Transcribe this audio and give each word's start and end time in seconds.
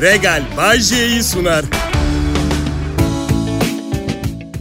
Regal 0.00 0.42
Bay 0.56 0.80
J'yi 0.80 1.22
sunar. 1.22 1.64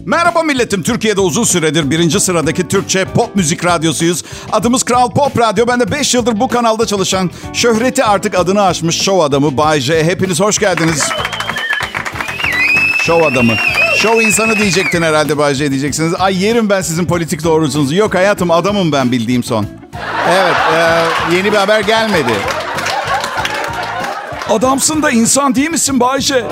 Merhaba 0.06 0.44
milletim. 0.44 0.83
Türkiye'de 0.83 1.21
uzun 1.21 1.44
süredir 1.44 1.92
birinci 1.92 2.20
sıradaki 2.20 2.67
Türkçe 2.67 3.06
pop 3.06 3.36
müzik 3.36 3.66
radyosuyuz. 3.66 4.24
Adımız 4.52 4.84
Kral 4.84 5.12
Pop 5.12 5.40
Radyo. 5.40 5.68
Ben 5.68 5.80
de 5.80 5.92
5 5.92 6.14
yıldır 6.14 6.40
bu 6.40 6.48
kanalda 6.48 6.86
çalışan, 6.86 7.32
şöhreti 7.54 8.04
artık 8.04 8.39
adını 8.39 8.62
aşmış 8.62 9.02
şov 9.02 9.20
adamı 9.20 9.58
Bay 9.58 9.80
J. 9.80 10.04
Hepiniz 10.04 10.39
hoş 10.39 10.60
geldiniz. 10.60 11.10
Şov 13.02 13.24
adamı. 13.24 13.54
Şov 13.98 14.22
insanı 14.22 14.58
diyecektin 14.58 15.02
herhalde 15.02 15.38
Bay 15.38 15.54
J 15.54 15.72
diyeceksiniz. 15.72 16.14
Ay 16.20 16.44
yerim 16.44 16.70
ben 16.70 16.82
sizin 16.82 17.06
politik 17.06 17.44
doğrusunuzu. 17.44 17.96
Yok 17.96 18.16
hayatım 18.16 18.52
adamım 18.52 18.92
ben 18.92 19.12
bildiğim 19.12 19.44
son. 19.44 19.66
Evet 20.30 20.56
e, 20.76 21.36
yeni 21.36 21.52
bir 21.52 21.58
haber 21.58 21.80
gelmedi. 21.82 22.34
Adamsın 24.50 25.02
da 25.04 25.11
insan 25.11 25.55
değil 25.55 25.70
misin 25.70 26.00
Bayşe? 26.00 26.45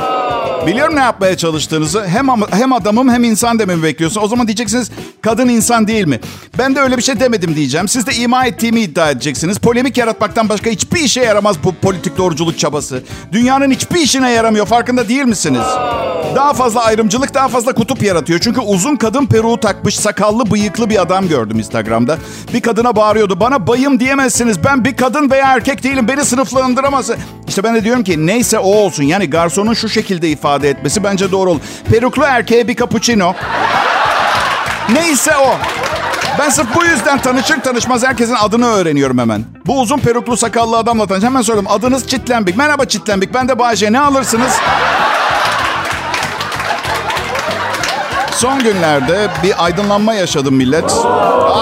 Biliyorum 0.68 0.96
ne 0.96 1.00
yapmaya 1.00 1.38
çalıştığınızı. 1.38 2.08
Hem 2.08 2.28
hem 2.52 2.74
adamım 2.74 3.10
hem 3.10 3.24
insan 3.24 3.60
dememi 3.60 3.84
bekliyorsun. 3.84 4.22
O 4.22 4.28
zaman 4.28 4.48
diyeceksiniz 4.48 4.92
kadın 5.22 5.50
insan 5.50 5.88
değil 5.88 6.06
mi? 6.08 6.20
Ben 6.58 6.76
de 6.76 6.80
öyle 6.80 6.98
bir 6.98 7.02
şey 7.04 7.20
demedim 7.20 7.56
diyeceğim. 7.56 7.88
Siz 7.88 8.08
de 8.08 8.14
ima 8.16 8.46
ettiğimi 8.46 8.82
iddia 8.82 9.10
edeceksiniz. 9.12 9.58
Polemik 9.58 9.98
yaratmaktan 9.98 10.50
başka 10.50 10.70
hiçbir 10.70 11.00
işe 11.00 11.22
yaramaz 11.22 11.56
bu 11.64 11.76
politik 11.76 12.18
doğruculuk 12.18 12.60
çabası. 12.60 13.04
Dünyanın 13.32 13.72
hiçbir 13.72 14.00
işine 14.00 14.32
yaramıyor. 14.32 14.66
Farkında 14.66 15.10
değil 15.10 15.24
misiniz? 15.24 15.66
Daha 16.36 16.54
fazla 16.54 16.84
ayrımcılık, 16.84 17.34
daha 17.34 17.48
fazla 17.48 17.74
kutup 17.74 18.04
yaratıyor. 18.04 18.40
Çünkü 18.40 18.62
uzun 18.62 18.96
kadın 18.96 19.26
peruğu 19.26 19.60
takmış, 19.60 19.96
sakallı, 19.96 20.52
bıyıklı 20.52 20.90
bir 20.90 21.02
adam 21.02 21.28
gördüm 21.28 21.60
Instagram'da. 21.60 22.18
Bir 22.54 22.62
kadına 22.62 22.96
bağırıyordu. 22.96 23.40
Bana 23.40 23.68
bayım 23.68 24.00
diyemezsiniz. 24.00 24.64
Ben 24.64 24.86
bir 24.86 24.98
kadın 24.98 25.30
veya 25.30 25.54
erkek 25.54 25.84
değilim. 25.84 26.08
Beni 26.08 26.26
sınıflandıramazsın. 26.26 27.16
İşte 27.48 27.64
ben 27.64 27.76
de 27.76 27.85
diyorum 27.86 28.04
ki 28.04 28.28
neyse 28.28 28.60
o 28.60 28.76
olsun. 28.76 29.04
Yani 29.04 29.30
garsonun 29.30 29.74
şu 29.74 29.90
şekilde 29.90 30.30
ifade 30.30 30.70
etmesi 30.70 31.04
bence 31.04 31.32
doğru 31.32 31.52
olur. 31.52 31.60
Peruklu 31.92 32.24
erkeğe 32.24 32.68
bir 32.68 32.76
cappuccino. 32.76 33.34
neyse 34.90 35.38
o. 35.38 35.56
Ben 36.40 36.50
sırf 36.50 36.68
bu 36.76 36.86
yüzden 36.86 37.18
tanışır 37.18 37.62
tanışmaz 37.62 38.04
herkesin 38.04 38.36
adını 38.36 38.68
öğreniyorum 38.68 39.18
hemen. 39.18 39.46
Bu 39.66 39.82
uzun 39.82 39.98
peruklu 40.00 40.38
sakallı 40.38 40.78
adamla 40.78 41.08
tanış. 41.08 41.24
Hemen 41.24 41.42
sordum. 41.42 41.66
Adınız 41.70 42.08
Çitlenbik. 42.08 42.58
Merhaba 42.58 42.86
Çitlenbik. 42.86 43.34
Ben 43.34 43.50
de 43.50 43.60
Bahçe. 43.60 43.92
Ne 43.92 44.00
alırsınız? 44.00 44.54
Son 48.32 48.60
günlerde 48.64 49.30
bir 49.44 49.66
aydınlanma 49.66 50.14
yaşadım 50.14 50.56
millet. 50.56 50.94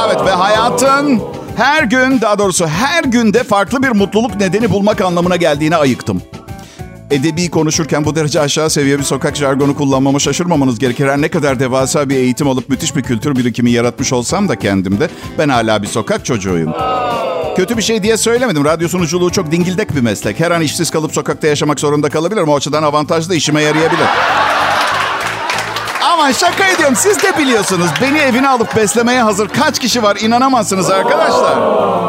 Evet 0.08 0.26
ve 0.26 0.32
hayatın 0.32 1.22
her 1.56 1.84
gün 1.84 2.22
daha 2.22 2.40
doğrusu 2.40 2.68
her 2.68 3.04
günde 3.04 3.44
farklı 3.44 3.84
bir 3.84 3.90
mutluluk 3.90 4.36
nedeni 4.36 4.72
bulmak 4.72 5.02
anlamına 5.02 5.36
geldiğine 5.36 5.76
ayıktım. 5.76 6.22
Edebi 7.12 7.50
konuşurken 7.50 8.06
bu 8.06 8.16
derece 8.16 8.40
aşağı 8.40 8.70
seviye 8.70 9.00
bir 9.00 9.04
sokak 9.04 9.36
jargonu 9.36 9.76
kullanmama 9.76 10.20
şaşırmamanız 10.20 10.80
gerekir. 10.80 11.08
Her 11.08 11.22
ne 11.22 11.30
kadar 11.30 11.60
devasa 11.60 12.10
bir 12.10 12.16
eğitim 12.16 12.48
alıp 12.48 12.70
müthiş 12.70 12.96
bir 12.96 13.04
kültür 13.04 13.36
birikimi 13.36 13.72
yaratmış 13.72 14.14
olsam 14.14 14.50
da 14.50 14.56
kendimde 14.56 15.10
ben 15.38 15.50
hala 15.50 15.82
bir 15.82 15.88
sokak 15.88 16.26
çocuğuyum. 16.26 16.74
Kötü 17.56 17.78
bir 17.78 17.82
şey 17.82 18.04
diye 18.04 18.18
söylemedim. 18.18 18.66
Radyo 18.66 18.88
sunuculuğu 18.88 19.32
çok 19.32 19.52
dingildek 19.52 19.96
bir 19.96 20.02
meslek. 20.02 20.40
Her 20.40 20.52
an 20.52 20.62
işsiz 20.62 20.90
kalıp 20.90 21.14
sokakta 21.14 21.48
yaşamak 21.48 21.80
zorunda 21.80 22.10
kalabilirim. 22.10 22.50
O 22.50 22.56
açıdan 22.56 22.84
avantajlı 22.84 23.36
işime 23.36 23.62
yarayabilir. 23.62 24.08
Ama 26.14 26.34
şaka 26.34 26.68
ediyorum. 26.68 26.96
Siz 26.96 27.24
de 27.24 27.38
biliyorsunuz. 27.38 27.88
Beni 28.02 28.18
evine 28.18 28.50
alıp 28.50 28.76
beslemeye 28.76 29.22
hazır 29.22 29.50
kaç 29.50 29.80
kişi 29.80 30.04
var 30.04 30.18
inanamazsınız 30.22 30.90
arkadaşlar. 30.90 31.58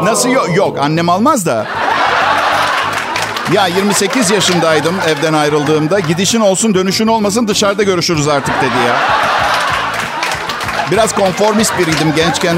Nasıl 0.05 0.29
yok? 0.29 0.47
Yok 0.55 0.79
annem 0.79 1.09
almaz 1.09 1.45
da. 1.45 1.67
Ya 3.53 3.67
28 3.67 4.31
yaşındaydım 4.31 4.95
evden 5.07 5.33
ayrıldığımda. 5.33 5.99
Gidişin 5.99 6.39
olsun 6.39 6.73
dönüşün 6.73 7.07
olmasın 7.07 7.47
dışarıda 7.47 7.83
görüşürüz 7.83 8.27
artık 8.27 8.55
dedi 8.61 8.87
ya. 8.87 8.95
Biraz 10.91 11.15
konformist 11.15 11.79
biriydim 11.79 12.13
gençken. 12.15 12.57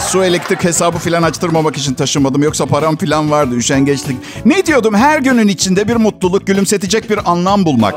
Su 0.00 0.24
elektrik 0.24 0.64
hesabı 0.64 0.98
filan 0.98 1.22
açtırmamak 1.22 1.76
için 1.76 1.94
taşımadım. 1.94 2.42
Yoksa 2.42 2.66
param 2.66 2.96
filan 2.96 3.30
vardı 3.30 3.54
üşengeçlik. 3.54 4.16
Ne 4.44 4.66
diyordum? 4.66 4.94
Her 4.94 5.18
günün 5.18 5.48
içinde 5.48 5.88
bir 5.88 5.96
mutluluk, 5.96 6.46
gülümsetecek 6.46 7.10
bir 7.10 7.30
anlam 7.30 7.64
bulmak. 7.64 7.94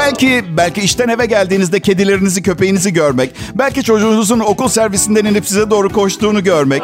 Belki 0.00 0.44
belki 0.56 0.80
işten 0.80 1.08
eve 1.08 1.26
geldiğinizde 1.26 1.80
kedilerinizi, 1.80 2.42
köpeğinizi 2.42 2.92
görmek. 2.92 3.30
Belki 3.54 3.82
çocuğunuzun 3.82 4.40
okul 4.40 4.68
servisinden 4.68 5.24
inip 5.24 5.46
size 5.46 5.70
doğru 5.70 5.92
koştuğunu 5.92 6.44
görmek. 6.44 6.82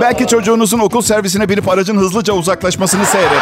Belki 0.00 0.26
çocuğunuzun 0.26 0.78
okul 0.78 1.02
servisine 1.02 1.48
binip 1.48 1.68
aracın 1.68 1.96
hızlıca 1.96 2.32
uzaklaşmasını 2.32 3.06
seyretmek. 3.06 3.40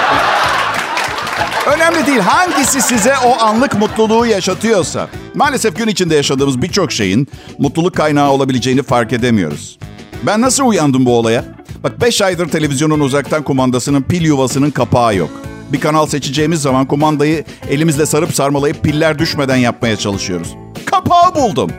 Önemli 1.67 2.07
değil. 2.07 2.19
Hangisi 2.19 2.83
size 2.83 3.15
o 3.25 3.41
anlık 3.41 3.79
mutluluğu 3.79 4.27
yaşatıyorsa. 4.27 5.09
Maalesef 5.35 5.77
gün 5.77 5.89
içinde 5.89 6.15
yaşadığımız 6.15 6.63
birçok 6.63 6.93
şeyin 6.93 7.29
mutluluk 7.59 7.97
kaynağı 7.97 8.31
olabileceğini 8.31 8.83
fark 8.83 9.13
edemiyoruz. 9.13 9.79
Ben 10.23 10.41
nasıl 10.41 10.65
uyandım 10.65 11.07
bu 11.07 11.19
olaya? 11.19 11.45
Bak 11.83 12.01
5 12.01 12.23
aydır 12.23 12.49
televizyonun 12.49 13.01
uzaktan 13.01 13.43
kumandasının 13.43 14.03
pil 14.03 14.23
yuvasının 14.23 14.71
kapağı 14.71 15.17
yok. 15.17 15.44
Bir 15.73 15.81
kanal 15.81 16.07
seçeceğimiz 16.07 16.63
zaman 16.63 16.87
kumandayı 16.87 17.45
elimizle 17.71 18.07
sarıp 18.07 18.35
sarmalayıp 18.35 18.83
piller 18.83 19.19
düşmeden 19.19 19.57
yapmaya 19.57 19.97
çalışıyoruz. 19.97 20.49
Kapağı 20.87 21.35
buldum. 21.35 21.71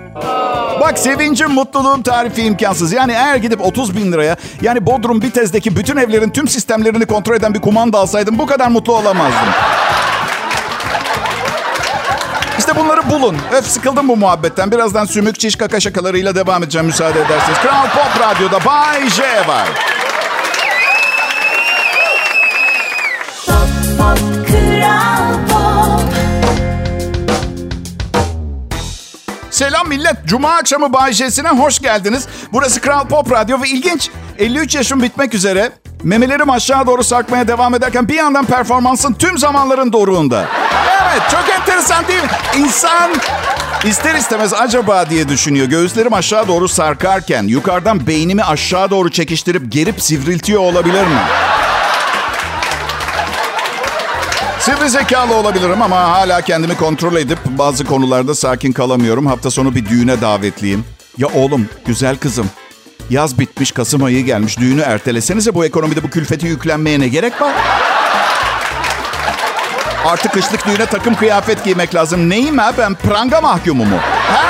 Bak 0.82 1.00
sevincim, 1.00 1.52
mutluluğum 1.52 2.04
tarifi 2.04 2.42
imkansız. 2.42 2.94
Yani 2.94 3.12
eğer 3.12 3.36
gidip 3.36 3.62
30 3.62 3.98
bin 3.98 4.12
liraya 4.12 4.36
yani 4.62 4.86
Bodrum 4.86 5.22
Bitez'deki 5.22 5.76
bütün 5.76 5.98
evlerin 5.98 6.30
tüm 6.30 6.48
sistemlerini 6.48 7.06
kontrol 7.06 7.36
eden 7.36 7.54
bir 7.54 7.62
kumanda 7.62 8.00
alsaydım 8.00 8.40
bu 8.40 8.46
kadar 8.46 8.68
mutlu 8.68 8.94
olamazdım. 8.94 9.50
İşte 12.60 12.76
bunları 12.76 13.10
bulun. 13.10 13.38
Öf 13.52 13.66
sıkıldım 13.66 14.08
bu 14.08 14.18
muhabbetten. 14.18 14.72
Birazdan 14.72 15.06
sümük 15.06 15.40
çiş 15.40 15.56
kaka 15.56 15.80
şakalarıyla 15.80 16.36
devam 16.36 16.64
edeceğim 16.64 16.88
müsaade 16.88 17.22
ederseniz. 17.22 17.58
Kral 17.60 17.84
Pop 17.84 18.20
Radyo'da 18.22 18.66
Bay 18.66 19.10
J 19.10 19.24
var. 19.48 19.95
Selam 29.56 29.88
millet. 29.90 30.16
Cuma 30.26 30.50
akşamı 30.50 30.94
Bay 30.94 31.14
J'sine 31.14 31.50
hoş 31.50 31.80
geldiniz. 31.80 32.28
Burası 32.54 32.82
Kral 32.82 33.08
Pop 33.08 33.32
Radyo 33.32 33.62
ve 33.62 33.68
ilginç 33.68 34.10
53 34.40 34.76
yaşım 34.76 35.04
bitmek 35.04 35.34
üzere. 35.34 35.72
Memelerim 36.04 36.50
aşağı 36.50 36.88
doğru 36.88 37.04
sarkmaya 37.04 37.48
devam 37.48 37.74
ederken 37.76 38.08
bir 38.08 38.14
yandan 38.14 38.46
performansın 38.46 39.14
tüm 39.14 39.38
zamanların 39.38 39.94
doruğunda. 39.94 40.46
Evet 41.12 41.22
çok 41.32 41.50
enteresan 41.60 42.08
değil 42.08 42.24
mi? 42.24 42.30
İnsan 42.58 43.12
ister 43.84 44.16
istemez 44.16 44.54
acaba 44.54 45.10
diye 45.10 45.30
düşünüyor. 45.30 45.68
Göğüslerim 45.68 46.14
aşağı 46.14 46.48
doğru 46.48 46.68
sarkarken 46.68 47.44
yukarıdan 47.44 48.08
beynimi 48.08 48.44
aşağı 48.44 48.90
doğru 48.90 49.12
çekiştirip 49.12 49.72
gerip 49.72 50.02
sivriltiyor 50.02 50.62
olabilir 50.62 51.04
mi? 51.04 51.20
Sivri 54.66 54.90
zekalı 54.90 55.36
olabilirim 55.36 55.82
ama 55.82 55.96
hala 55.96 56.42
kendimi 56.42 56.78
kontrol 56.78 57.16
edip 57.16 57.38
bazı 57.46 57.86
konularda 57.86 58.36
sakin 58.36 58.72
kalamıyorum. 58.72 59.26
Hafta 59.26 59.52
sonu 59.52 59.76
bir 59.76 59.86
düğüne 59.86 60.22
davetliyim. 60.22 60.86
Ya 61.18 61.28
oğlum, 61.28 61.70
güzel 61.86 62.18
kızım. 62.18 62.50
Yaz 63.10 63.40
bitmiş, 63.40 63.72
Kasım 63.72 64.04
ayı 64.04 64.26
gelmiş. 64.26 64.60
Düğünü 64.60 64.82
ertelesenize 64.82 65.56
bu 65.56 65.66
ekonomide 65.66 66.04
bu 66.04 66.10
külfeti 66.10 66.48
yüklenmeye 66.48 67.00
ne 67.00 67.08
gerek 67.08 67.42
var? 67.42 67.54
Artık 70.06 70.34
kışlık 70.34 70.68
düğüne 70.68 70.86
takım 70.86 71.16
kıyafet 71.16 71.64
giymek 71.64 71.96
lazım. 71.96 72.30
Neyim 72.30 72.58
ha 72.58 72.72
ben? 72.78 72.96
Pranga 72.96 73.42
mahkumu 73.42 73.86
mu? 73.86 73.98
Ha? 74.34 74.44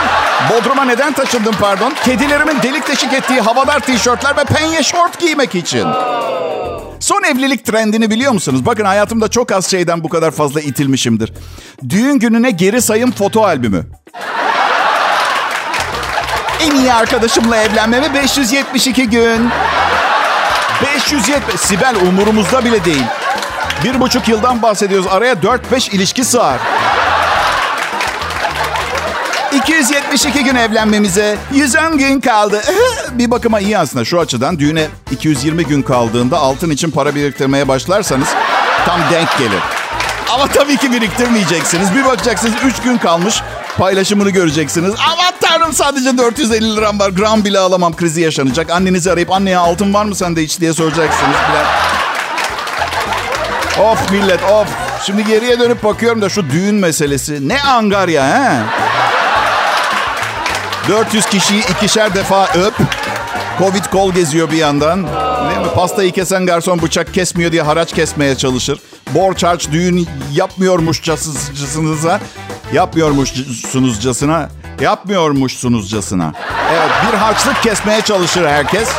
Bodrum'a 0.49 0.85
neden 0.85 1.13
taşındım 1.13 1.55
pardon? 1.59 1.93
Kedilerimin 2.05 2.61
delik 2.63 2.87
deşik 2.87 3.13
ettiği 3.13 3.41
havadar 3.41 3.79
tişörtler 3.79 4.37
ve 4.37 4.43
penye 4.43 4.83
şort 4.83 5.19
giymek 5.19 5.55
için. 5.55 5.87
Son 7.05 7.23
evlilik 7.23 7.65
trendini 7.65 8.09
biliyor 8.09 8.31
musunuz? 8.31 8.65
Bakın 8.65 8.85
hayatımda 8.85 9.27
çok 9.27 9.51
az 9.51 9.71
şeyden 9.71 10.03
bu 10.03 10.09
kadar 10.09 10.31
fazla 10.31 10.61
itilmişimdir. 10.61 11.33
Düğün 11.89 12.19
gününe 12.19 12.51
geri 12.51 12.81
sayım 12.81 13.11
foto 13.11 13.43
albümü. 13.43 13.83
En 16.61 16.75
iyi 16.75 16.93
arkadaşımla 16.93 17.57
evlenmeme 17.57 18.13
572 18.13 19.09
gün. 19.09 19.49
570. 20.95 21.61
Sibel 21.61 21.95
umurumuzda 22.07 22.65
bile 22.65 22.85
değil. 22.85 23.03
Bir 23.83 23.99
buçuk 23.99 24.27
yıldan 24.27 24.61
bahsediyoruz. 24.61 25.07
Araya 25.07 25.33
4-5 25.33 25.91
ilişki 25.91 26.23
sığar. 26.23 26.59
272 29.65 30.43
gün 30.43 30.55
evlenmemize 30.55 31.37
110 31.53 31.97
gün 31.97 32.21
kaldı. 32.21 32.61
bir 33.11 33.31
bakıma 33.31 33.59
iyi 33.59 33.77
aslında 33.77 34.05
şu 34.05 34.19
açıdan. 34.19 34.59
Düğüne 34.59 34.87
220 35.11 35.65
gün 35.65 35.81
kaldığında 35.81 36.37
altın 36.37 36.69
için 36.69 36.91
para 36.91 37.15
biriktirmeye 37.15 37.67
başlarsanız 37.67 38.27
tam 38.85 38.99
denk 39.11 39.37
gelir. 39.37 39.59
Ama 40.33 40.47
tabii 40.47 40.77
ki 40.77 40.91
biriktirmeyeceksiniz. 40.91 41.95
Bir 41.95 42.05
bakacaksınız 42.05 42.53
3 42.65 42.81
gün 42.81 42.97
kalmış 42.97 43.41
paylaşımını 43.77 44.29
göreceksiniz. 44.29 44.93
Aman 45.11 45.33
tanrım 45.41 45.73
sadece 45.73 46.17
450 46.17 46.75
liram 46.75 46.99
var. 46.99 47.09
Gram 47.09 47.45
bile 47.45 47.59
alamam 47.59 47.95
krizi 47.95 48.21
yaşanacak. 48.21 48.69
Annenizi 48.69 49.11
arayıp 49.11 49.31
anneye 49.31 49.57
altın 49.57 49.93
var 49.93 50.05
mı 50.05 50.15
sende 50.15 50.43
hiç 50.43 50.59
diye 50.59 50.73
soracaksınız. 50.73 51.35
Bile. 51.49 51.65
Of 53.85 54.11
millet 54.11 54.43
of. 54.43 54.67
Şimdi 55.05 55.25
geriye 55.25 55.59
dönüp 55.59 55.83
bakıyorum 55.83 56.21
da 56.21 56.29
şu 56.29 56.49
düğün 56.49 56.75
meselesi. 56.75 57.47
Ne 57.47 57.61
angarya 57.61 58.27
he? 58.27 58.84
400 60.89 61.25
kişiyi 61.25 61.61
ikişer 61.71 62.15
defa 62.15 62.45
öp. 62.45 62.73
Covid 63.59 63.85
kol 63.85 64.13
geziyor 64.13 64.51
bir 64.51 64.57
yandan. 64.57 65.03
Değil 65.49 65.59
mi? 65.59 65.73
Pastayı 65.75 66.11
kesen 66.11 66.45
garson 66.45 66.81
bıçak 66.81 67.13
kesmiyor 67.13 67.51
diye 67.51 67.61
haraç 67.61 67.93
kesmeye 67.93 68.35
çalışır. 68.35 68.79
Borç 69.13 69.43
harç 69.43 69.71
düğün 69.71 70.07
yapmıyormuşçasınıza. 70.33 72.19
Yapmıyormuşsunuzcasına. 72.73 74.49
Yapmıyormuşsunuzcasına. 74.81 76.33
Evet 76.73 76.89
bir 77.07 77.17
harçlık 77.17 77.63
kesmeye 77.63 78.01
çalışır 78.01 78.45
herkes. 78.47 78.89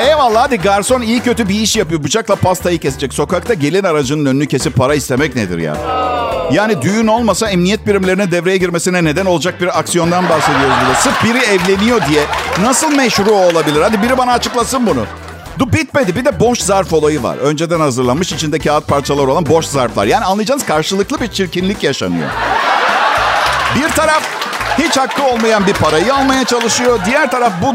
Eyvallah 0.00 0.42
hadi 0.42 0.56
garson 0.56 1.02
iyi 1.02 1.20
kötü 1.20 1.48
bir 1.48 1.54
iş 1.60 1.76
yapıyor. 1.76 2.04
Bıçakla 2.04 2.36
pastayı 2.36 2.78
kesecek. 2.78 3.14
Sokakta 3.14 3.54
gelin 3.54 3.84
aracının 3.84 4.26
önünü 4.26 4.46
kesip 4.46 4.76
para 4.76 4.94
istemek 4.94 5.36
nedir 5.36 5.58
ya? 5.58 5.97
Yani 6.52 6.82
düğün 6.82 7.06
olmasa 7.06 7.50
emniyet 7.50 7.86
birimlerine 7.86 8.30
devreye 8.30 8.56
girmesine 8.56 9.04
neden 9.04 9.26
olacak 9.26 9.60
bir 9.60 9.78
aksiyondan 9.78 10.28
bahsediyoruz 10.28 10.76
burada. 10.84 10.94
Sırf 10.94 11.24
biri 11.24 11.38
evleniyor 11.38 12.00
diye 12.08 12.24
nasıl 12.62 12.96
meşru 12.96 13.30
olabilir? 13.30 13.80
Hadi 13.82 14.02
biri 14.02 14.18
bana 14.18 14.32
açıklasın 14.32 14.86
bunu. 14.86 15.04
Du 15.58 15.72
bitmedi. 15.72 16.16
Bir 16.16 16.24
de 16.24 16.40
boş 16.40 16.58
zarf 16.60 16.92
olayı 16.92 17.22
var. 17.22 17.36
Önceden 17.36 17.80
hazırlanmış 17.80 18.32
içinde 18.32 18.58
kağıt 18.58 18.88
parçaları 18.88 19.30
olan 19.30 19.46
boş 19.46 19.66
zarflar. 19.66 20.06
Yani 20.06 20.24
anlayacağınız 20.24 20.66
karşılıklı 20.66 21.20
bir 21.20 21.28
çirkinlik 21.28 21.82
yaşanıyor. 21.82 22.28
Bir 23.76 23.88
taraf 23.88 24.22
hiç 24.78 24.96
hakkı 24.96 25.22
olmayan 25.22 25.66
bir 25.66 25.74
parayı 25.74 26.14
almaya 26.14 26.44
çalışıyor. 26.44 27.00
Diğer 27.06 27.30
taraf 27.30 27.52
bu 27.62 27.74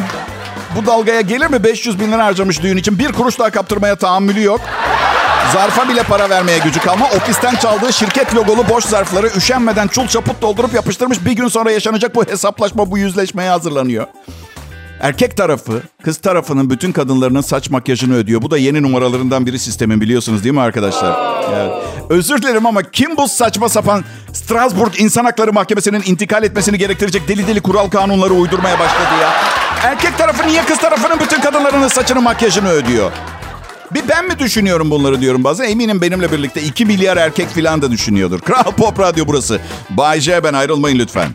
bu 0.76 0.86
dalgaya 0.86 1.22
gelir 1.22 1.48
mi? 1.50 1.64
500 1.64 2.00
bin 2.00 2.12
lira 2.12 2.26
harcamış 2.26 2.62
düğün 2.62 2.78
için. 2.78 3.00
Bir 3.00 3.12
kuruş 3.12 3.40
daha 3.40 3.50
kaptırmaya 3.50 3.96
tahammülü 3.96 4.44
yok. 4.44 4.62
Zarfa 5.52 5.90
bile 5.90 6.04
para 6.04 6.30
vermeye 6.30 6.60
gücü 6.60 6.80
kalma. 6.80 7.06
Ofisten 7.06 7.56
çaldığı 7.56 7.94
şirket 7.94 8.36
logolu 8.36 8.70
boş 8.70 8.86
zarfları 8.86 9.28
üşenmeden 9.38 9.88
çul 9.88 10.08
çaput 10.08 10.42
doldurup 10.42 10.74
yapıştırmış. 10.74 11.26
Bir 11.26 11.32
gün 11.32 11.48
sonra 11.48 11.72
yaşanacak 11.72 12.16
bu 12.16 12.26
hesaplaşma, 12.26 12.92
bu 12.92 12.98
yüzleşmeye 12.98 13.50
hazırlanıyor. 13.50 14.08
Erkek 15.00 15.38
tarafı, 15.38 15.82
kız 16.04 16.18
tarafının 16.18 16.70
bütün 16.70 16.92
kadınlarının 16.92 17.42
saç 17.42 17.70
makyajını 17.70 18.16
ödüyor. 18.16 18.42
Bu 18.42 18.52
da 18.52 18.58
yeni 18.58 18.82
numaralarından 18.82 19.46
biri 19.46 19.60
sistemin 19.60 20.02
biliyorsunuz 20.02 20.44
değil 20.44 20.56
mi 20.56 20.62
arkadaşlar? 20.62 21.20
Evet. 21.56 21.72
Özür 22.10 22.42
dilerim 22.42 22.66
ama 22.66 22.84
kim 22.84 23.18
bu 23.18 23.28
saçma 23.28 23.70
sapan 23.70 24.04
Strasbourg 24.34 24.94
İnsan 24.98 25.26
Hakları 25.26 25.54
Mahkemesi'nin 25.54 26.04
intikal 26.06 26.44
etmesini 26.44 26.78
gerektirecek 26.78 27.28
deli 27.28 27.48
deli 27.48 27.62
kural 27.62 27.90
kanunları 27.90 28.34
uydurmaya 28.34 28.80
başladı 28.80 29.22
ya? 29.22 29.34
Erkek 29.84 30.18
tarafı 30.18 30.48
niye 30.48 30.66
kız 30.66 30.78
tarafının 30.78 31.20
bütün 31.20 31.42
kadınlarının 31.42 31.88
saçını 31.88 32.22
makyajını 32.22 32.70
ödüyor? 32.70 33.12
Bir 33.94 34.08
ben 34.08 34.28
mi 34.28 34.40
düşünüyorum 34.40 34.92
bunları 34.92 35.22
diyorum 35.22 35.44
bazen. 35.44 35.66
Eminim 35.66 36.02
benimle 36.02 36.32
birlikte 36.32 36.62
2 36.62 36.86
milyar 36.86 37.18
erkek 37.18 37.50
filan 37.50 37.82
da 37.82 37.92
düşünüyordur. 37.92 38.40
Kral 38.46 38.72
Pop 38.72 39.00
Radyo 39.00 39.28
burası. 39.28 39.62
Bay 39.90 40.20
J 40.20 40.44
ben 40.44 40.54
ayrılmayın 40.54 41.00
lütfen. 41.00 41.30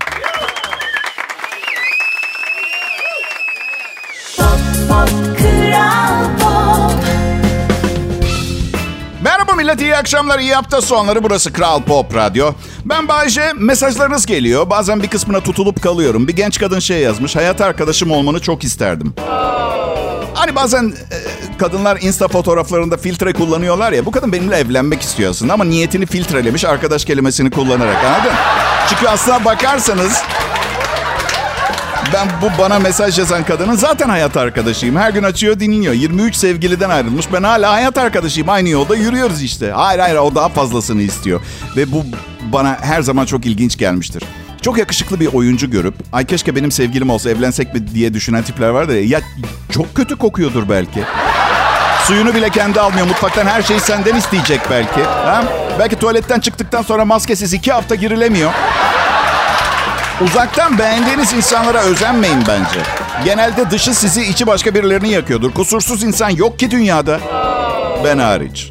Merhaba 9.23 9.53
millet, 9.55 9.81
iyi 9.81 9.97
akşamlar, 9.97 10.39
iyi 10.39 10.55
hafta 10.55 10.81
sonları. 10.81 11.23
Burası 11.23 11.53
Kral 11.53 11.83
Pop 11.83 12.15
Radyo. 12.15 12.53
Ben 12.85 13.09
Bayce, 13.09 13.53
mesajlarınız 13.57 14.27
geliyor. 14.27 14.71
Bazen 14.71 15.03
bir 15.03 15.09
kısmına 15.09 15.41
tutulup 15.41 15.83
kalıyorum. 15.83 16.29
Bir 16.29 16.37
genç 16.37 16.59
kadın 16.59 16.79
şey 16.79 17.01
yazmış, 17.01 17.37
hayat 17.37 17.61
arkadaşım 17.61 18.11
olmanı 18.11 18.41
çok 18.41 18.65
isterdim. 18.65 19.15
Hani 20.39 20.55
bazen 20.55 20.85
e, 21.11 21.19
kadınlar 21.59 21.99
insta 22.01 22.29
fotoğraflarında 22.29 22.97
filtre 22.97 23.33
kullanıyorlar 23.33 23.93
ya. 23.93 24.07
Bu 24.07 24.11
kadın 24.11 24.33
benimle 24.33 24.57
evlenmek 24.57 25.03
istiyor 25.03 25.31
aslında 25.31 25.53
ama 25.53 25.65
niyetini 25.65 26.07
filtrelemiş 26.07 26.65
arkadaş 26.65 27.05
kelimesini 27.05 27.51
kullanarak 27.51 28.05
anladın? 28.05 28.33
Çünkü 28.89 29.09
aslına 29.09 29.45
bakarsanız 29.45 30.23
ben 32.13 32.29
bu 32.43 32.63
bana 32.63 32.79
mesaj 32.79 33.19
yazan 33.19 33.45
kadının 33.45 33.75
zaten 33.75 34.09
hayat 34.09 34.37
arkadaşıyım. 34.37 34.97
Her 34.97 35.11
gün 35.11 35.23
açıyor 35.23 35.61
dinliyor. 35.61 35.95
23 35.95 36.37
sevgiliden 36.37 36.91
ayrılmış. 36.91 37.33
Ben 37.33 37.43
hala 37.43 37.73
hayat 37.73 37.99
arkadaşıyım. 37.99 38.49
Aynı 38.49 38.69
yolda 38.69 38.97
yürüyoruz 38.97 39.43
işte. 39.43 39.71
Hayır 39.71 40.01
hayır 40.01 40.17
o 40.17 40.35
daha 40.35 40.49
fazlasını 40.49 41.03
istiyor. 41.03 41.41
Ve 41.77 41.93
bu 41.93 42.05
bana 42.53 42.79
her 42.81 43.03
zaman 43.03 43.27
çok 43.27 43.47
ilginç 43.47 43.79
gelmiştir. 43.79 44.23
Çok 44.63 44.79
yakışıklı 44.79 45.21
bir 45.21 45.27
oyuncu 45.27 45.71
görüp 45.71 45.95
ay 46.13 46.25
keşke 46.25 46.57
benim 46.57 46.73
sevgilim 46.73 47.11
olsa 47.11 47.31
evlensek 47.31 47.75
mi 47.75 47.95
diye 47.95 48.15
düşünen 48.15 48.43
tipler 48.43 48.69
var 48.69 48.89
da 48.89 48.95
ya 48.95 49.21
çok 49.73 49.95
kötü 49.95 50.17
kokuyordur 50.17 50.69
belki. 50.69 51.03
Suyunu 52.05 52.35
bile 52.35 52.51
kendi 52.51 52.81
almıyor. 52.81 53.07
Mutfaktan 53.07 53.47
her 53.47 53.63
şeyi 53.63 53.81
senden 53.81 54.17
isteyecek 54.17 54.61
belki. 54.71 55.03
Ha? 55.03 55.45
Belki 55.79 55.97
tuvaletten 55.97 56.41
çıktıktan 56.41 56.83
sonra 56.83 57.05
maskesiz 57.05 57.53
iki 57.53 57.73
hafta 57.73 57.95
girilemiyor. 57.95 58.53
Uzaktan 60.25 60.79
beğendiğiniz 60.79 61.33
insanlara 61.33 61.79
özenmeyin 61.79 62.41
bence. 62.49 62.81
Genelde 63.25 63.71
dışı 63.71 63.95
sizi 63.95 64.23
içi 64.23 64.47
başka 64.47 64.75
birilerini 64.75 65.11
yakıyordur. 65.11 65.53
Kusursuz 65.53 66.03
insan 66.03 66.31
yok 66.31 66.59
ki 66.59 66.71
dünyada. 66.71 67.21
Ben 68.05 68.19
hariç. 68.19 68.71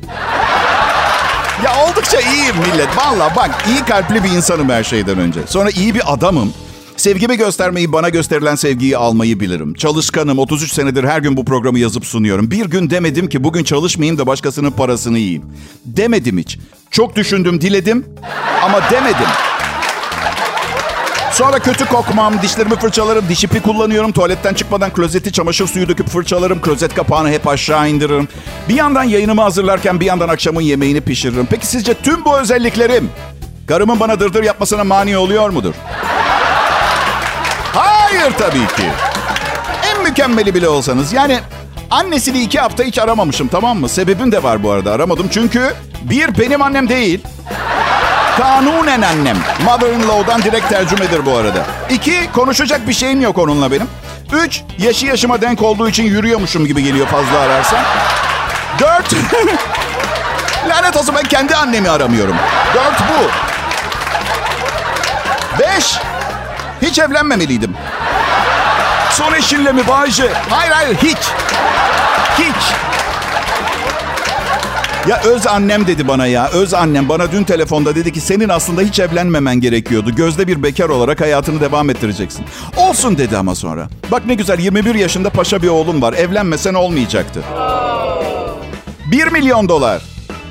Oldukça 1.97 2.19
iyiyim 2.21 2.55
millet. 2.57 2.97
Valla 2.97 3.33
bak 3.35 3.65
iyi 3.69 3.85
kalpli 3.85 4.23
bir 4.23 4.29
insanım 4.29 4.69
her 4.69 4.83
şeyden 4.83 5.19
önce. 5.19 5.39
Sonra 5.47 5.69
iyi 5.69 5.95
bir 5.95 6.13
adamım. 6.13 6.53
Sevgimi 6.97 7.38
göstermeyi, 7.38 7.91
bana 7.91 8.09
gösterilen 8.09 8.55
sevgiyi 8.55 8.97
almayı 8.97 9.39
bilirim. 9.39 9.73
Çalışkanım, 9.73 10.39
33 10.39 10.73
senedir 10.73 11.03
her 11.03 11.19
gün 11.19 11.38
bu 11.38 11.45
programı 11.45 11.79
yazıp 11.79 12.05
sunuyorum. 12.05 12.51
Bir 12.51 12.65
gün 12.65 12.89
demedim 12.89 13.29
ki 13.29 13.44
bugün 13.44 13.63
çalışmayayım 13.63 14.17
da 14.17 14.27
başkasının 14.27 14.71
parasını 14.71 15.17
yiyeyim. 15.17 15.44
Demedim 15.85 16.38
hiç. 16.38 16.59
Çok 16.91 17.15
düşündüm, 17.15 17.61
diledim 17.61 18.05
ama 18.63 18.79
demedim. 18.91 19.27
Sonra 21.38 21.60
kötü 21.60 21.86
kokmam, 21.86 22.42
dişlerimi 22.42 22.75
fırçalarım, 22.75 23.30
diş 23.30 23.44
ipi 23.44 23.62
kullanıyorum. 23.62 24.12
Tuvaletten 24.12 24.54
çıkmadan 24.54 24.94
klozeti 24.94 25.31
çamaşır 25.31 25.68
suyu 25.68 25.88
döküp 25.89 26.10
fırçalarım. 26.10 26.62
Klozet 26.62 26.94
kapağını 26.95 27.30
hep 27.30 27.48
aşağı 27.48 27.89
indiririm. 27.89 28.28
Bir 28.69 28.74
yandan 28.74 29.04
yayınımı 29.04 29.42
hazırlarken 29.42 30.00
bir 30.00 30.06
yandan 30.06 30.30
akşamın 30.30 30.62
yemeğini 30.62 31.01
pişiririm. 31.01 31.48
Peki 31.50 31.68
sizce 31.68 31.94
tüm 31.94 32.25
bu 32.25 32.39
özelliklerim 32.39 33.10
karımın 33.68 34.00
bana 34.00 34.19
dırdır 34.19 34.44
yapmasına 34.44 34.84
mani 34.84 35.18
oluyor 35.18 35.50
mudur? 35.50 35.74
Hayır 37.74 38.34
tabii 38.38 38.68
ki. 38.68 38.92
En 39.94 40.04
mükemmeli 40.04 40.56
bile 40.56 40.69
olsanız 40.69 41.13
yani 41.13 41.39
annesini 41.92 42.42
iki 42.42 42.60
hafta 42.60 42.84
hiç 42.84 43.00
aramamışım 43.00 43.48
tamam 43.48 43.80
mı? 43.80 43.89
Sebebim 43.89 44.31
de 44.31 44.44
var 44.44 44.63
bu 44.63 44.72
arada 44.72 44.92
aramadım. 44.92 45.28
Çünkü 45.31 45.74
bir 46.01 46.38
benim 46.39 46.62
annem 46.62 46.89
değil. 46.89 47.24
Kanunen 48.38 49.01
annem. 49.01 49.38
Mother-in-law'dan 49.65 50.44
direkt 50.44 50.70
tercümedir 50.70 51.25
bu 51.25 51.38
arada. 51.38 51.65
İki, 51.89 52.32
konuşacak 52.34 52.88
bir 52.88 52.94
şeyim 52.94 53.22
yok 53.22 53.38
onunla 53.38 53.72
benim. 53.72 53.88
Üç, 54.32 54.62
yaşı 54.77 55.06
yaşıma 55.06 55.41
denk 55.41 55.62
olduğu 55.62 55.89
için 55.89 56.03
yürüyormuşum 56.03 56.65
gibi 56.65 56.84
geliyor 56.84 57.08
fazla 57.08 57.39
ararsan. 57.39 57.79
Dört, 58.79 59.13
lanet 60.70 60.98
olsun 60.98 61.15
ben 61.17 61.24
kendi 61.24 61.56
annemi 61.56 61.89
aramıyorum. 61.89 62.36
Dört 62.74 63.00
bu. 63.00 63.29
Beş, 65.60 65.98
hiç 66.82 67.00
evlenmemeliydim. 67.00 67.75
Son 69.12 69.34
eşinle 69.34 69.72
mi 69.72 69.88
Bayce? 69.88 70.32
Hayır 70.50 70.72
hayır 70.72 70.98
hiç. 70.98 71.17
Hiç. 72.38 72.74
Ya 75.07 75.21
öz 75.21 75.47
annem 75.47 75.87
dedi 75.87 76.07
bana 76.07 76.25
ya. 76.25 76.47
Öz 76.47 76.73
annem 76.73 77.09
bana 77.09 77.31
dün 77.31 77.43
telefonda 77.43 77.95
dedi 77.95 78.13
ki 78.13 78.21
senin 78.21 78.49
aslında 78.49 78.81
hiç 78.81 78.99
evlenmemen 78.99 79.55
gerekiyordu. 79.61 80.15
Gözde 80.15 80.47
bir 80.47 80.63
bekar 80.63 80.89
olarak 80.89 81.21
hayatını 81.21 81.61
devam 81.61 81.89
ettireceksin. 81.89 82.45
Olsun 82.77 83.17
dedi 83.17 83.37
ama 83.37 83.55
sonra. 83.55 83.87
Bak 84.11 84.25
ne 84.25 84.33
güzel 84.33 84.59
21 84.59 84.95
yaşında 84.95 85.29
paşa 85.29 85.61
bir 85.61 85.67
oğlum 85.67 86.01
var. 86.01 86.13
Evlenmesen 86.13 86.73
olmayacaktı. 86.73 87.43
1 89.11 89.27
milyon 89.27 89.69
dolar. 89.69 90.01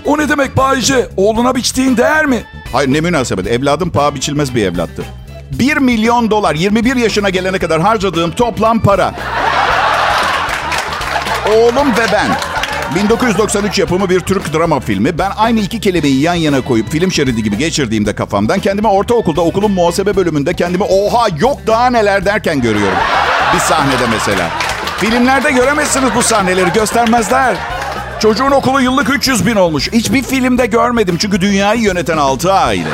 O 0.04 0.18
ne 0.18 0.28
demek 0.28 0.56
Bayce? 0.56 1.08
Oğluna 1.16 1.54
biçtiğin 1.54 1.96
değer 1.96 2.26
mi? 2.26 2.44
Hayır 2.72 2.92
ne 2.92 3.00
münasebet. 3.00 3.46
Evladım 3.46 3.90
paha 3.90 4.14
biçilmez 4.14 4.54
bir 4.54 4.64
evlattır. 4.64 5.06
1 5.52 5.76
milyon 5.76 6.30
dolar 6.30 6.54
21 6.54 6.96
yaşına 6.96 7.30
gelene 7.30 7.58
kadar 7.58 7.80
harcadığım 7.80 8.30
toplam 8.30 8.80
para. 8.80 9.14
Oğlum 11.46 11.88
ve 11.90 12.06
ben. 12.12 12.55
1993 12.94 13.78
yapımı 13.78 14.10
bir 14.10 14.20
Türk 14.20 14.54
drama 14.54 14.80
filmi. 14.80 15.18
Ben 15.18 15.30
aynı 15.36 15.60
iki 15.60 15.80
kelimeyi 15.80 16.20
yan 16.20 16.34
yana 16.34 16.60
koyup 16.60 16.90
film 16.90 17.12
şeridi 17.12 17.42
gibi 17.42 17.58
geçirdiğimde 17.58 18.14
kafamdan 18.14 18.60
kendimi 18.60 18.88
ortaokulda 18.88 19.40
okulun 19.40 19.70
muhasebe 19.70 20.16
bölümünde 20.16 20.54
kendimi 20.54 20.84
oha 20.84 21.28
yok 21.38 21.58
daha 21.66 21.90
neler 21.90 22.24
derken 22.24 22.60
görüyorum. 22.60 22.98
Bir 23.54 23.60
sahnede 23.60 24.06
mesela. 24.10 24.50
Filmlerde 24.98 25.50
göremezsiniz 25.50 26.14
bu 26.14 26.22
sahneleri 26.22 26.72
göstermezler. 26.72 27.56
Çocuğun 28.20 28.50
okulu 28.50 28.80
yıllık 28.80 29.10
300 29.10 29.46
bin 29.46 29.56
olmuş. 29.56 29.92
Hiçbir 29.92 30.22
filmde 30.22 30.66
görmedim 30.66 31.16
çünkü 31.18 31.40
dünyayı 31.40 31.80
yöneten 31.80 32.16
6 32.16 32.52
aile. 32.52 32.88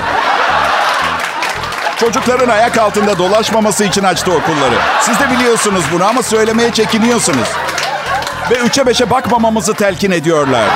Çocukların 1.96 2.48
ayak 2.48 2.78
altında 2.78 3.18
dolaşmaması 3.18 3.84
için 3.84 4.02
açtı 4.02 4.30
okulları. 4.30 4.74
Siz 5.00 5.20
de 5.20 5.30
biliyorsunuz 5.30 5.84
bunu 5.92 6.04
ama 6.04 6.22
söylemeye 6.22 6.72
çekiniyorsunuz. 6.72 7.48
Ve 8.52 8.58
üçe 8.58 8.86
beşe 8.86 9.10
bakmamamızı 9.10 9.74
telkin 9.74 10.10
ediyorlar. 10.10 10.68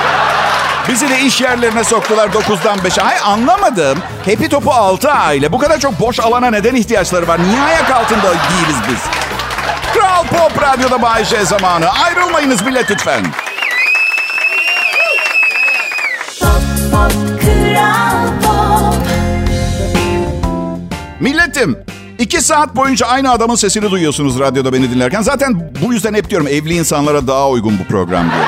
Bizi 0.87 1.09
de 1.09 1.19
iş 1.19 1.41
yerlerine 1.41 1.83
soktular 1.83 2.29
9'dan 2.29 2.77
5'e. 2.77 3.03
Hay 3.03 3.17
anlamadım. 3.23 3.99
Hepi 4.25 4.49
topu 4.49 4.71
6 4.71 5.11
aile. 5.11 5.51
Bu 5.51 5.59
kadar 5.59 5.79
çok 5.79 5.99
boş 5.99 6.19
alana 6.19 6.49
neden 6.49 6.75
ihtiyaçları 6.75 7.27
var? 7.27 7.39
Niye 7.43 7.61
ayak 7.61 7.91
altında 7.91 8.21
değiliz 8.23 8.75
biz? 8.89 8.99
Kral 9.93 10.23
Pop 10.23 10.61
Radyo'da 10.61 11.01
Bay 11.01 11.25
J 11.25 11.45
zamanı. 11.45 11.89
Ayrılmayınız 11.89 12.61
millet 12.61 12.91
lütfen. 12.91 13.23
Pop, 16.39 16.61
Pop. 16.91 17.11
Milletim. 21.19 21.86
İki 22.19 22.41
saat 22.41 22.75
boyunca 22.75 23.07
aynı 23.07 23.31
adamın 23.31 23.55
sesini 23.55 23.91
duyuyorsunuz 23.91 24.39
radyoda 24.39 24.73
beni 24.73 24.91
dinlerken. 24.91 25.21
Zaten 25.21 25.73
bu 25.85 25.93
yüzden 25.93 26.13
hep 26.13 26.29
diyorum 26.29 26.47
evli 26.47 26.73
insanlara 26.73 27.27
daha 27.27 27.49
uygun 27.49 27.79
bu 27.79 27.83
program 27.83 28.25
diye. 28.31 28.43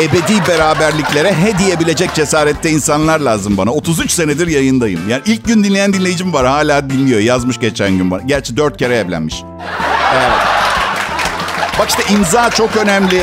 Ebedi 0.00 0.48
beraberliklere 0.48 1.34
he 1.34 1.58
diyebilecek 1.58 2.14
cesarette 2.14 2.70
insanlar 2.70 3.20
lazım 3.20 3.56
bana. 3.56 3.70
33 3.70 4.10
senedir 4.10 4.46
yayındayım. 4.46 5.00
Yani 5.08 5.22
ilk 5.26 5.44
gün 5.44 5.64
dinleyen 5.64 5.92
dinleyicim 5.92 6.32
var. 6.32 6.46
Hala 6.46 6.90
dinliyor. 6.90 7.20
Yazmış 7.20 7.58
geçen 7.58 7.90
gün 7.90 8.10
bana. 8.10 8.22
Gerçi 8.22 8.56
dört 8.56 8.76
kere 8.76 8.96
evlenmiş. 8.96 9.34
Evet. 10.14 10.32
Bak 11.78 11.88
işte 11.90 12.02
imza 12.14 12.50
çok 12.50 12.76
önemli. 12.76 13.22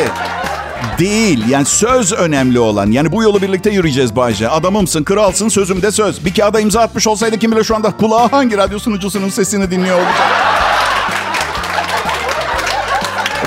Değil. 1.00 1.48
Yani 1.50 1.66
söz 1.66 2.14
önemli 2.14 2.60
olan. 2.60 2.92
Yani 2.92 3.12
bu 3.12 3.24
yolu 3.24 3.42
birlikte 3.42 3.70
yürüyeceğiz 3.70 4.16
Bayce. 4.16 4.50
Adamımsın, 4.50 5.04
kralsın, 5.04 5.50
sözümde 5.50 5.92
söz. 5.92 6.26
Bir 6.26 6.34
kağıda 6.34 6.60
imza 6.60 6.82
atmış 6.82 7.08
olsaydı 7.08 7.40
kim 7.40 7.52
bilir 7.52 7.64
şu 7.64 7.76
anda 7.76 7.92
kulağı 7.92 8.30
hangi 8.30 8.58
radyo 8.58 8.80
sunucusunun 8.80 9.30
sesini 9.30 9.72
dinliyor. 9.72 10.00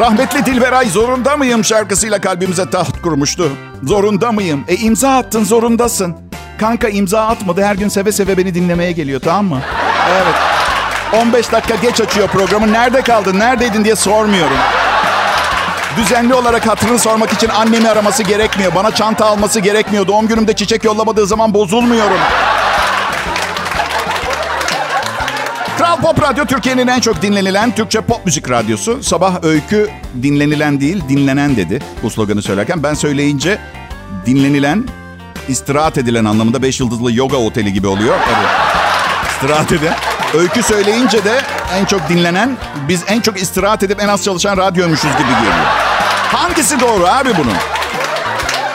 Rahmetli 0.01 0.47
Dilberay 0.47 0.87
zorunda 0.91 1.37
mıyım 1.37 1.65
şarkısıyla 1.65 2.21
kalbimize 2.21 2.71
taht 2.71 3.03
kurmuştu. 3.03 3.53
Zorunda 3.83 4.33
mıyım? 4.33 4.65
E 4.69 4.77
imza 4.77 5.17
attın 5.17 5.45
zorundasın. 5.45 6.17
Kanka 6.59 6.89
imza 6.89 7.21
atmadı 7.21 7.63
her 7.63 7.75
gün 7.75 7.89
seve 7.89 8.13
seve 8.13 8.39
beni 8.39 8.55
dinlemeye 8.55 8.93
geliyor 8.93 9.21
tamam 9.21 9.45
mı? 9.47 9.61
Evet. 10.13 10.35
15 11.23 11.53
dakika 11.53 11.75
geç 11.75 12.01
açıyor 12.01 12.29
programı. 12.29 12.73
Nerede 12.73 13.03
kaldın, 13.03 13.39
neredeydin 13.39 13.85
diye 13.85 13.97
sormuyorum. 13.97 14.57
Düzenli 15.97 16.35
olarak 16.35 16.67
hatırını 16.67 16.99
sormak 16.99 17.33
için 17.33 17.49
annemi 17.49 17.89
araması 17.89 18.23
gerekmiyor. 18.23 18.75
Bana 18.75 18.91
çanta 18.95 19.27
alması 19.27 19.61
gerekmiyor. 19.61 20.07
Doğum 20.07 20.29
günümde 20.29 20.53
çiçek 20.53 20.85
yollamadığı 20.85 21.27
zaman 21.27 21.55
bozulmuyorum. 21.55 22.19
Kral 25.79 25.97
Pop 25.97 26.23
Radyo 26.23 26.45
Türkiye'nin 26.45 26.87
en 26.87 27.01
çok 27.01 27.23
dinlenilen 27.23 27.75
Türkçe 27.75 28.01
pop 28.01 28.27
müzik 28.27 28.51
radyosu. 28.51 29.03
Sabah 29.03 29.45
öykü 29.45 29.91
dinlenilen 30.23 30.81
değil 30.81 31.03
dinlenen 31.09 31.57
dedi 31.57 31.79
bu 32.03 32.11
sloganı 32.11 32.43
söylerken. 32.43 32.83
Ben 32.83 32.95
söyleyince 32.95 33.59
dinlenilen, 34.27 34.89
istirahat 35.49 35.99
edilen 35.99 36.25
anlamında 36.25 36.63
5 36.63 36.81
yıldızlı 36.81 37.13
yoga 37.13 37.37
oteli 37.37 37.73
gibi 37.73 37.87
oluyor. 37.87 38.15
Tabii. 38.25 38.47
İstirahat 39.33 39.73
eden. 39.73 39.95
Öykü 40.35 40.63
söyleyince 40.63 41.25
de 41.25 41.41
en 41.75 41.85
çok 41.85 42.09
dinlenen, 42.09 42.57
biz 42.89 43.03
en 43.09 43.21
çok 43.21 43.41
istirahat 43.43 43.83
edip 43.83 44.03
en 44.03 44.09
az 44.09 44.25
çalışan 44.25 44.57
radyoymuşuz 44.57 45.11
gibi 45.13 45.29
geliyor. 45.29 45.67
Hangisi 46.33 46.81
doğru 46.81 47.07
abi 47.07 47.29
bunun? 47.39 47.55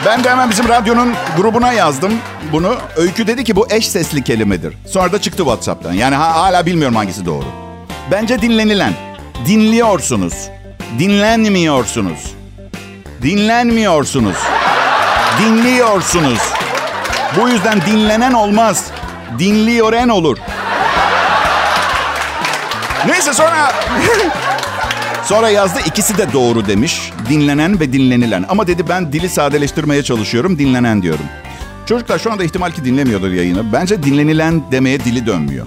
Ben 0.06 0.24
de 0.24 0.30
hemen 0.30 0.50
bizim 0.50 0.68
radyonun 0.68 1.14
grubuna 1.36 1.72
yazdım 1.72 2.12
bunu. 2.52 2.76
Öykü 2.96 3.26
dedi 3.26 3.44
ki 3.44 3.56
bu 3.56 3.66
eş 3.70 3.88
sesli 3.88 4.24
kelimedir. 4.24 4.74
Sonra 4.92 5.12
da 5.12 5.20
çıktı 5.20 5.42
WhatsApp'tan. 5.42 5.92
Yani 5.92 6.14
ha- 6.14 6.34
hala 6.34 6.66
bilmiyorum 6.66 6.96
hangisi 6.96 7.26
doğru. 7.26 7.44
Bence 8.10 8.42
dinlenilen. 8.42 8.92
Dinliyorsunuz. 9.46 10.34
Dinlenmiyorsunuz. 10.98 12.18
Dinlenmiyorsunuz. 13.22 14.36
Dinliyorsunuz. 15.40 16.38
Bu 17.40 17.48
yüzden 17.48 17.80
dinlenen 17.86 18.32
olmaz. 18.32 18.84
Dinliyoren 19.38 20.08
olur. 20.08 20.38
Neyse 23.06 23.32
sonra... 23.32 23.72
Sonra 25.24 25.48
yazdı 25.48 25.80
ikisi 25.86 26.18
de 26.18 26.32
doğru 26.32 26.66
demiş. 26.66 27.12
Dinlenen 27.28 27.80
ve 27.80 27.92
dinlenilen. 27.92 28.44
Ama 28.48 28.66
dedi 28.66 28.88
ben 28.88 29.12
dili 29.12 29.28
sadeleştirmeye 29.28 30.02
çalışıyorum. 30.02 30.58
Dinlenen 30.58 31.02
diyorum. 31.02 31.24
Çocuklar 31.86 32.18
şu 32.18 32.32
anda 32.32 32.44
ihtimal 32.44 32.70
ki 32.70 32.84
dinlemiyordur 32.84 33.30
yayını. 33.30 33.72
Bence 33.72 34.02
dinlenilen 34.02 34.62
demeye 34.72 35.00
dili 35.00 35.26
dönmüyor. 35.26 35.66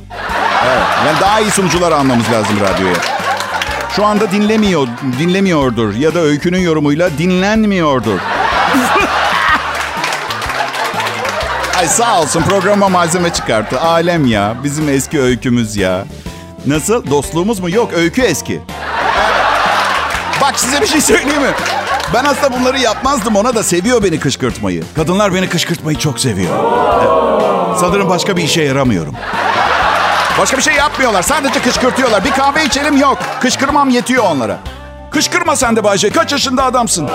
Evet. 0.67 0.83
Yani 1.07 1.21
daha 1.21 1.39
iyi 1.39 1.51
sunucular 1.51 1.91
almamız 1.91 2.31
lazım 2.31 2.59
radyoya. 2.59 2.95
Şu 3.95 4.05
anda 4.05 4.31
dinlemiyor, 4.31 4.87
dinlemiyordur 5.19 5.95
ya 5.95 6.15
da 6.15 6.19
öykünün 6.19 6.59
yorumuyla 6.59 7.09
dinlenmiyordur. 7.17 8.19
Ay 11.77 11.87
sağ 11.87 12.21
olsun 12.21 12.41
programa 12.41 12.89
malzeme 12.89 13.33
çıkarttı. 13.33 13.81
Alem 13.81 14.25
ya. 14.25 14.55
Bizim 14.63 14.89
eski 14.89 15.21
öykümüz 15.21 15.77
ya. 15.77 16.05
Nasıl? 16.65 17.09
Dostluğumuz 17.09 17.59
mu? 17.59 17.69
Yok 17.69 17.93
öykü 17.93 18.21
eski. 18.21 18.61
Bak 20.41 20.59
size 20.59 20.81
bir 20.81 20.87
şey 20.87 21.01
söyleyeyim 21.01 21.41
mi? 21.41 21.51
Ben 22.13 22.25
aslında 22.25 22.59
bunları 22.59 22.79
yapmazdım. 22.79 23.35
Ona 23.35 23.55
da 23.55 23.63
seviyor 23.63 24.03
beni 24.03 24.19
kışkırtmayı. 24.19 24.83
Kadınlar 24.95 25.33
beni 25.33 25.49
kışkırtmayı 25.49 25.97
çok 25.97 26.19
seviyor. 26.19 26.55
Evet. 26.95 27.79
Sanırım 27.79 28.09
başka 28.09 28.37
bir 28.37 28.43
işe 28.43 28.61
yaramıyorum. 28.61 29.15
Başka 30.39 30.57
bir 30.57 30.61
şey 30.61 30.73
yapmıyorlar. 30.75 31.21
Sadece 31.21 31.61
kışkırtıyorlar. 31.61 32.25
Bir 32.25 32.31
kahve 32.31 32.65
içelim 32.65 32.97
yok. 32.97 33.17
Kışkırmam 33.41 33.89
yetiyor 33.89 34.23
onlara. 34.23 34.57
Kışkırma 35.11 35.55
sen 35.55 35.75
de 35.75 35.83
Bayce. 35.83 36.09
Kaç 36.09 36.31
yaşında 36.31 36.63
adamsın? 36.63 37.07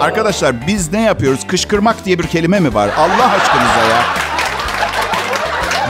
Arkadaşlar 0.00 0.66
biz 0.66 0.92
ne 0.92 1.02
yapıyoruz? 1.02 1.46
Kışkırmak 1.46 2.04
diye 2.04 2.18
bir 2.18 2.26
kelime 2.26 2.60
mi 2.60 2.74
var? 2.74 2.90
Allah 2.98 3.30
aşkınıza 3.32 3.80
ya. 3.90 4.23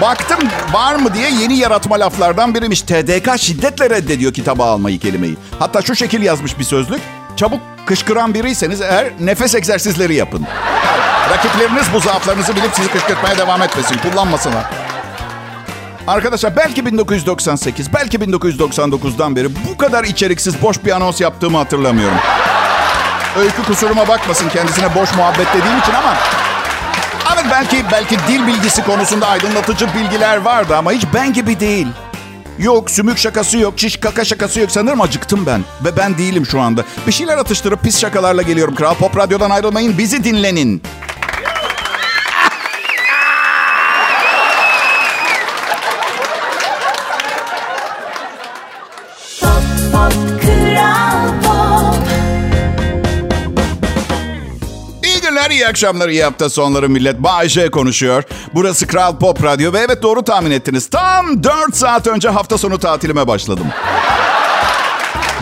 Baktım 0.00 0.38
var 0.72 0.94
mı 0.94 1.14
diye 1.14 1.30
yeni 1.30 1.56
yaratma 1.58 2.00
laflardan 2.00 2.54
biriymiş. 2.54 2.82
TDK 2.82 3.38
şiddetle 3.38 3.90
reddediyor 3.90 4.32
kitaba 4.32 4.66
almayı 4.70 4.98
kelimeyi. 4.98 5.36
Hatta 5.58 5.82
şu 5.82 5.94
şekil 5.94 6.22
yazmış 6.22 6.58
bir 6.58 6.64
sözlük. 6.64 7.00
Çabuk 7.36 7.60
kışkıran 7.86 8.34
biriyseniz 8.34 8.80
eğer 8.80 9.12
nefes 9.20 9.54
egzersizleri 9.54 10.14
yapın. 10.14 10.46
Rakipleriniz 11.30 11.86
bu 11.94 12.00
zaaflarınızı 12.00 12.56
bilip 12.56 12.74
sizi 12.74 12.88
kışkırtmaya 12.88 13.38
devam 13.38 13.62
etmesin. 13.62 13.96
Kullanmasınlar. 13.98 14.64
Arkadaşlar 16.06 16.56
belki 16.56 16.86
1998, 16.86 17.94
belki 17.94 18.18
1999'dan 18.18 19.36
beri 19.36 19.48
bu 19.72 19.78
kadar 19.78 20.04
içeriksiz 20.04 20.62
boş 20.62 20.84
bir 20.84 20.92
anons 20.92 21.20
yaptığımı 21.20 21.58
hatırlamıyorum. 21.58 22.18
Öykü 23.38 23.62
kusuruma 23.62 24.08
bakmasın 24.08 24.48
kendisine 24.48 24.94
boş 24.94 25.14
muhabbet 25.14 25.46
dediğim 25.54 25.78
için 25.78 25.92
ama... 25.92 26.14
Evet 27.44 27.52
belki 27.52 27.84
belki 27.92 28.16
dil 28.28 28.46
bilgisi 28.46 28.84
konusunda 28.84 29.26
aydınlatıcı 29.26 29.86
bilgiler 29.94 30.36
vardı 30.36 30.76
ama 30.76 30.92
hiç 30.92 31.02
ben 31.14 31.32
gibi 31.32 31.60
değil. 31.60 31.86
Yok 32.58 32.90
sümük 32.90 33.18
şakası 33.18 33.58
yok, 33.58 33.78
çiş 33.78 33.96
kaka 33.96 34.24
şakası 34.24 34.60
yok. 34.60 34.70
Sanırım 34.70 35.00
acıktım 35.00 35.46
ben. 35.46 35.60
Ve 35.84 35.96
ben 35.96 36.18
değilim 36.18 36.46
şu 36.46 36.60
anda. 36.60 36.84
Bir 37.06 37.12
şeyler 37.12 37.38
atıştırıp 37.38 37.82
pis 37.82 37.98
şakalarla 37.98 38.42
geliyorum. 38.42 38.74
Kral 38.74 38.94
Pop 38.94 39.16
Radyo'dan 39.16 39.50
ayrılmayın. 39.50 39.98
Bizi 39.98 40.24
dinlenin. 40.24 40.82
İyi 55.64 55.68
akşamlar, 55.68 56.08
iyi 56.08 56.24
hafta 56.24 56.50
sonları 56.50 56.88
millet. 56.88 57.18
Bay 57.18 57.48
J 57.48 57.70
konuşuyor. 57.70 58.22
Burası 58.54 58.86
Kral 58.86 59.16
Pop 59.18 59.44
Radyo 59.44 59.72
ve 59.72 59.78
evet 59.78 60.02
doğru 60.02 60.22
tahmin 60.24 60.50
ettiniz. 60.50 60.90
Tam 60.90 61.42
4 61.44 61.76
saat 61.76 62.06
önce 62.06 62.28
hafta 62.28 62.58
sonu 62.58 62.78
tatilime 62.78 63.26
başladım. 63.28 63.66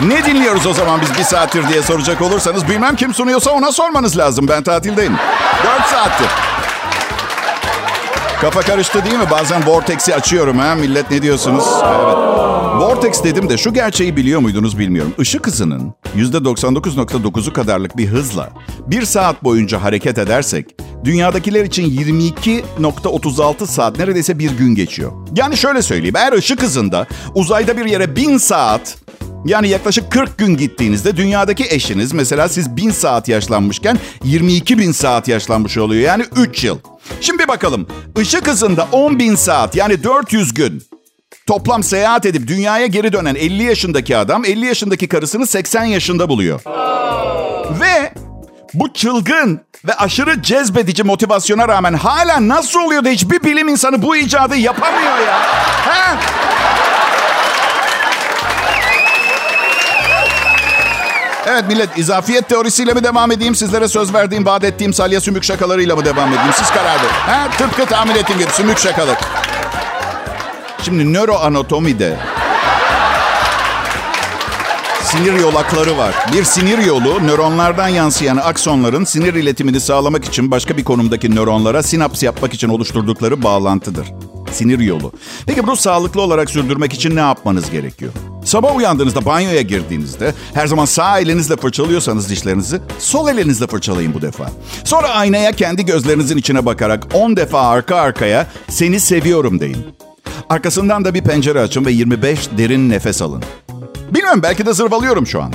Ne 0.01 0.25
dinliyoruz 0.25 0.65
o 0.67 0.73
zaman 0.73 1.01
biz 1.01 1.17
bir 1.17 1.23
saattir 1.23 1.67
diye 1.67 1.81
soracak 1.81 2.21
olursanız 2.21 2.67
bilmem 2.67 2.95
kim 2.95 3.13
sunuyorsa 3.13 3.51
ona 3.51 3.71
sormanız 3.71 4.17
lazım. 4.17 4.47
Ben 4.47 4.63
tatildeyim. 4.63 5.17
4 5.63 5.87
saattir. 5.89 6.27
Kafa 8.41 8.61
karıştı 8.61 9.05
değil 9.05 9.17
mi? 9.17 9.29
Bazen 9.31 9.67
Vortex'i 9.67 10.15
açıyorum 10.15 10.59
ha. 10.59 10.75
Millet 10.75 11.11
ne 11.11 11.21
diyorsunuz? 11.21 11.65
Evet. 11.83 12.52
Vortex 12.79 13.23
dedim 13.23 13.49
de 13.49 13.57
şu 13.57 13.73
gerçeği 13.73 14.15
biliyor 14.15 14.39
muydunuz 14.39 14.79
bilmiyorum. 14.79 15.13
Işık 15.19 15.47
hızının 15.47 15.93
%99.9'u 16.17 17.53
kadarlık 17.53 17.97
bir 17.97 18.07
hızla 18.07 18.49
bir 18.87 19.05
saat 19.05 19.43
boyunca 19.43 19.83
hareket 19.83 20.17
edersek 20.17 20.75
dünyadakiler 21.03 21.65
için 21.65 21.89
22.36 21.89 23.67
saat 23.67 23.97
neredeyse 23.97 24.39
bir 24.39 24.51
gün 24.51 24.75
geçiyor. 24.75 25.11
Yani 25.35 25.57
şöyle 25.57 25.81
söyleyeyim. 25.81 26.15
Eğer 26.15 26.33
ışık 26.33 26.63
hızında 26.63 27.07
uzayda 27.35 27.77
bir 27.77 27.85
yere 27.85 28.15
1000 28.15 28.37
saat 28.37 28.97
yani 29.45 29.69
yaklaşık 29.69 30.11
40 30.11 30.37
gün 30.37 30.57
gittiğinizde 30.57 31.17
dünyadaki 31.17 31.65
eşiniz 31.69 32.13
mesela 32.13 32.49
siz 32.49 32.77
1000 32.77 32.89
saat 32.89 33.27
yaşlanmışken 33.27 33.97
22 34.23 34.77
bin 34.77 34.91
saat 34.91 35.27
yaşlanmış 35.27 35.77
oluyor. 35.77 36.01
Yani 36.01 36.23
3 36.35 36.63
yıl. 36.63 36.77
Şimdi 37.21 37.47
bakalım. 37.47 37.87
Işık 38.21 38.47
hızında 38.47 38.87
10 38.91 39.19
bin 39.19 39.35
saat 39.35 39.75
yani 39.75 40.03
400 40.03 40.53
gün 40.53 40.83
toplam 41.47 41.83
seyahat 41.83 42.25
edip 42.25 42.47
dünyaya 42.47 42.85
geri 42.85 43.13
dönen 43.13 43.35
50 43.35 43.63
yaşındaki 43.63 44.17
adam 44.17 44.45
50 44.45 44.65
yaşındaki 44.65 45.07
karısını 45.07 45.47
80 45.47 45.83
yaşında 45.83 46.29
buluyor. 46.29 46.59
Ve 47.79 48.13
Bu 48.73 48.93
çılgın 48.93 49.61
ve 49.87 49.93
aşırı 49.93 50.41
cezbedici 50.41 51.03
motivasyona 51.03 51.67
rağmen 51.67 51.93
hala 51.93 52.47
nasıl 52.47 52.79
oluyor 52.79 53.05
da 53.05 53.09
hiçbir 53.09 53.43
bilim 53.43 53.67
insanı 53.67 54.01
bu 54.01 54.15
icadı 54.15 54.55
yapamıyor 54.55 55.17
ya? 55.19 55.41
He? 55.85 56.17
Evet 61.47 61.63
millet 61.67 61.97
izafiyet 61.97 62.49
teorisiyle 62.49 62.93
mi 62.93 63.03
devam 63.03 63.31
edeyim? 63.31 63.55
Sizlere 63.55 63.87
söz 63.87 64.13
verdiğim, 64.13 64.45
vaat 64.45 64.63
ettiğim 64.63 64.93
salya 64.93 65.21
sümük 65.21 65.43
şakalarıyla 65.43 65.95
mı 65.95 66.05
devam 66.05 66.27
edeyim? 66.33 66.53
Siz 66.55 66.69
karar 66.69 66.95
verin. 66.95 67.13
Ha? 67.25 67.47
Tıpkı 67.57 67.85
tahmin 67.85 68.15
ettiğim 68.15 68.39
gibi 68.39 68.51
sümük 68.51 68.77
şakalı. 68.79 69.15
Şimdi 70.85 71.13
nöroanatomide 71.13 72.17
sinir 75.03 75.39
yolakları 75.39 75.97
var. 75.97 76.15
Bir 76.33 76.43
sinir 76.43 76.77
yolu 76.77 77.27
nöronlardan 77.27 77.87
yansıyan 77.87 78.37
aksonların 78.37 79.03
sinir 79.03 79.33
iletimini 79.33 79.79
sağlamak 79.79 80.25
için 80.25 80.51
başka 80.51 80.77
bir 80.77 80.83
konumdaki 80.83 81.35
nöronlara 81.35 81.83
sinaps 81.83 82.23
yapmak 82.23 82.53
için 82.53 82.69
oluşturdukları 82.69 83.43
bağlantıdır. 83.43 84.07
Sinir 84.51 84.79
yolu. 84.79 85.11
Peki 85.47 85.67
bunu 85.67 85.75
sağlıklı 85.75 86.21
olarak 86.21 86.49
sürdürmek 86.49 86.93
için 86.93 87.15
ne 87.15 87.19
yapmanız 87.19 87.69
gerekiyor? 87.71 88.11
Sabah 88.45 88.75
uyandığınızda 88.75 89.25
banyoya 89.25 89.61
girdiğinizde 89.61 90.33
her 90.53 90.67
zaman 90.67 90.85
sağ 90.85 91.19
elinizle 91.19 91.55
fırçalıyorsanız 91.55 92.29
dişlerinizi 92.29 92.79
sol 92.99 93.27
elinizle 93.27 93.67
fırçalayın 93.67 94.13
bu 94.13 94.21
defa. 94.21 94.51
Sonra 94.83 95.07
aynaya 95.07 95.51
kendi 95.51 95.85
gözlerinizin 95.85 96.37
içine 96.37 96.65
bakarak 96.65 97.07
10 97.13 97.35
defa 97.35 97.61
arka 97.61 97.95
arkaya 97.95 98.47
seni 98.69 98.99
seviyorum 98.99 99.59
deyin. 99.59 99.85
Arkasından 100.49 101.05
da 101.05 101.13
bir 101.13 101.21
pencere 101.21 101.59
açın 101.59 101.85
ve 101.85 101.91
25 101.91 102.49
derin 102.57 102.89
nefes 102.89 103.21
alın. 103.21 103.43
Bilmiyorum 104.11 104.39
belki 104.43 104.65
de 104.65 104.73
zırvalıyorum 104.73 105.27
şu 105.27 105.41
an. 105.41 105.53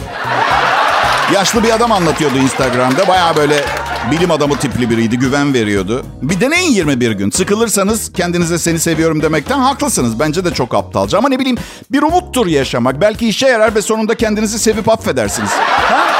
Yaşlı 1.35 1.63
bir 1.63 1.71
adam 1.71 1.93
anlatıyordu 1.93 2.39
Instagram'da. 2.39 3.09
Baya 3.09 3.37
böyle 3.37 3.65
bilim 4.11 4.31
adamı 4.31 4.57
tipli 4.57 4.91
biriydi. 4.91 5.19
Güven 5.19 5.55
veriyordu. 5.55 6.07
Bir 6.23 6.41
deneyin 6.41 6.73
21 6.73 7.11
gün. 7.11 7.31
Sıkılırsanız 7.31 8.13
kendinize 8.13 8.59
seni 8.59 8.79
seviyorum 8.79 9.23
demekten 9.23 9.59
haklısınız. 9.59 10.21
Bence 10.21 10.45
de 10.45 10.51
çok 10.55 10.75
aptalca. 10.75 11.19
Ama 11.19 11.29
ne 11.29 11.39
bileyim 11.39 11.59
bir 11.93 12.03
umuttur 12.03 12.47
yaşamak. 12.47 13.01
Belki 13.01 13.29
işe 13.29 13.47
yarar 13.49 13.75
ve 13.75 13.83
sonunda 13.83 14.15
kendinizi 14.15 14.59
sevip 14.59 14.89
affedersiniz. 14.89 15.51
Ha? 15.51 16.18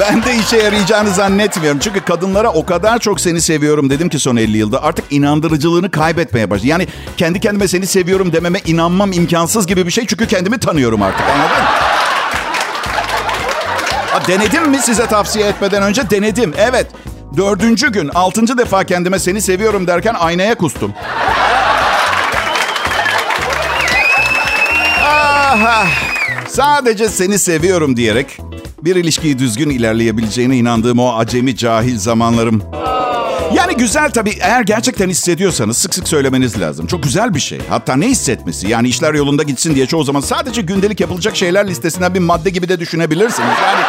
Ben 0.00 0.22
de 0.24 0.36
işe 0.36 0.56
yarayacağını 0.56 1.10
zannetmiyorum. 1.10 1.78
Çünkü 1.78 2.00
kadınlara 2.00 2.52
o 2.52 2.66
kadar 2.66 2.98
çok 2.98 3.20
seni 3.20 3.40
seviyorum 3.40 3.90
dedim 3.90 4.08
ki 4.08 4.18
son 4.18 4.36
50 4.36 4.56
yılda. 4.56 4.82
Artık 4.82 5.04
inandırıcılığını 5.10 5.90
kaybetmeye 5.90 6.50
başladı. 6.50 6.66
Yani 6.68 6.86
kendi 7.16 7.40
kendime 7.40 7.68
seni 7.68 7.86
seviyorum 7.86 8.32
dememe 8.32 8.60
inanmam 8.66 9.12
imkansız 9.12 9.66
gibi 9.66 9.86
bir 9.86 9.90
şey. 9.90 10.06
Çünkü 10.06 10.26
kendimi 10.26 10.58
tanıyorum 10.58 11.02
artık 11.02 11.26
anladın 11.26 11.62
mı? 11.62 11.68
Denedim 14.28 14.70
mi 14.70 14.78
size 14.78 15.06
tavsiye 15.06 15.46
etmeden 15.46 15.82
önce? 15.82 16.10
Denedim. 16.10 16.54
Evet. 16.58 16.86
Dördüncü 17.36 17.92
gün, 17.92 18.08
altıncı 18.08 18.58
defa 18.58 18.84
kendime 18.84 19.18
seni 19.18 19.42
seviyorum 19.42 19.86
derken 19.86 20.14
aynaya 20.14 20.54
kustum. 20.54 20.92
Aha. 25.04 25.86
Sadece 26.48 27.08
seni 27.08 27.38
seviyorum 27.38 27.96
diyerek 27.96 28.38
bir 28.84 28.96
ilişkiyi 28.96 29.38
düzgün 29.38 29.70
ilerleyebileceğine 29.70 30.56
inandığım 30.56 30.98
o 30.98 31.16
acemi 31.16 31.56
cahil 31.56 31.98
zamanlarım. 31.98 32.62
Yani 33.54 33.76
güzel 33.76 34.10
tabii 34.10 34.38
eğer 34.40 34.62
gerçekten 34.62 35.08
hissediyorsanız 35.08 35.78
sık 35.78 35.94
sık 35.94 36.08
söylemeniz 36.08 36.60
lazım. 36.60 36.86
Çok 36.86 37.02
güzel 37.02 37.34
bir 37.34 37.40
şey. 37.40 37.60
Hatta 37.68 37.96
ne 37.96 38.06
hissetmesi? 38.06 38.68
Yani 38.68 38.88
işler 38.88 39.14
yolunda 39.14 39.42
gitsin 39.42 39.74
diye 39.74 39.86
çoğu 39.86 40.04
zaman 40.04 40.20
sadece 40.20 40.62
gündelik 40.62 41.00
yapılacak 41.00 41.36
şeyler 41.36 41.68
listesinden 41.68 42.14
bir 42.14 42.20
madde 42.20 42.50
gibi 42.50 42.68
de 42.68 42.80
düşünebilirsiniz. 42.80 43.48
Yani 43.62 43.80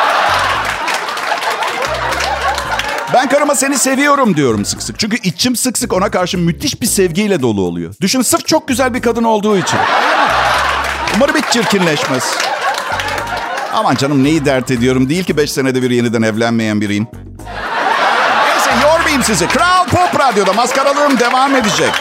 ben 3.14 3.30
karıma 3.30 3.56
seni 3.56 3.78
seviyorum 3.78 4.36
diyorum 4.36 4.66
sık 4.66 4.84
sık. 4.84 5.00
Çünkü 5.00 5.18
içim 5.24 5.56
sık 5.56 5.78
sık 5.78 5.94
ona 5.94 6.12
karşı 6.12 6.38
müthiş 6.38 6.82
bir 6.82 6.88
sevgiyle 6.88 7.42
dolu 7.42 7.62
oluyor. 7.62 7.94
Düşün 8.02 8.22
sırf 8.22 8.48
çok 8.48 8.68
güzel 8.68 8.94
bir 8.94 9.02
kadın 9.02 9.24
olduğu 9.24 9.58
için. 9.58 9.80
Umarım 11.16 11.36
hiç 11.36 11.54
çirkinleşmez. 11.54 12.51
Aman 13.74 13.96
canım 13.96 14.24
neyi 14.24 14.46
dert 14.46 14.72
ediyorum. 14.72 15.10
Değil 15.10 15.24
ki 15.24 15.38
5 15.38 15.52
senede 15.52 15.82
bir 15.82 15.92
yeniden 15.92 16.22
evlenmeyen 16.22 16.82
biriyim. 16.82 17.08
Neyse 18.48 18.88
yormayayım 18.88 19.24
sizi. 19.24 19.48
Kral 19.48 19.86
Pop 19.88 20.20
Radyo'da 20.20 20.54
maskaralığım 20.54 21.20
devam 21.20 21.56
edecek. 21.56 21.92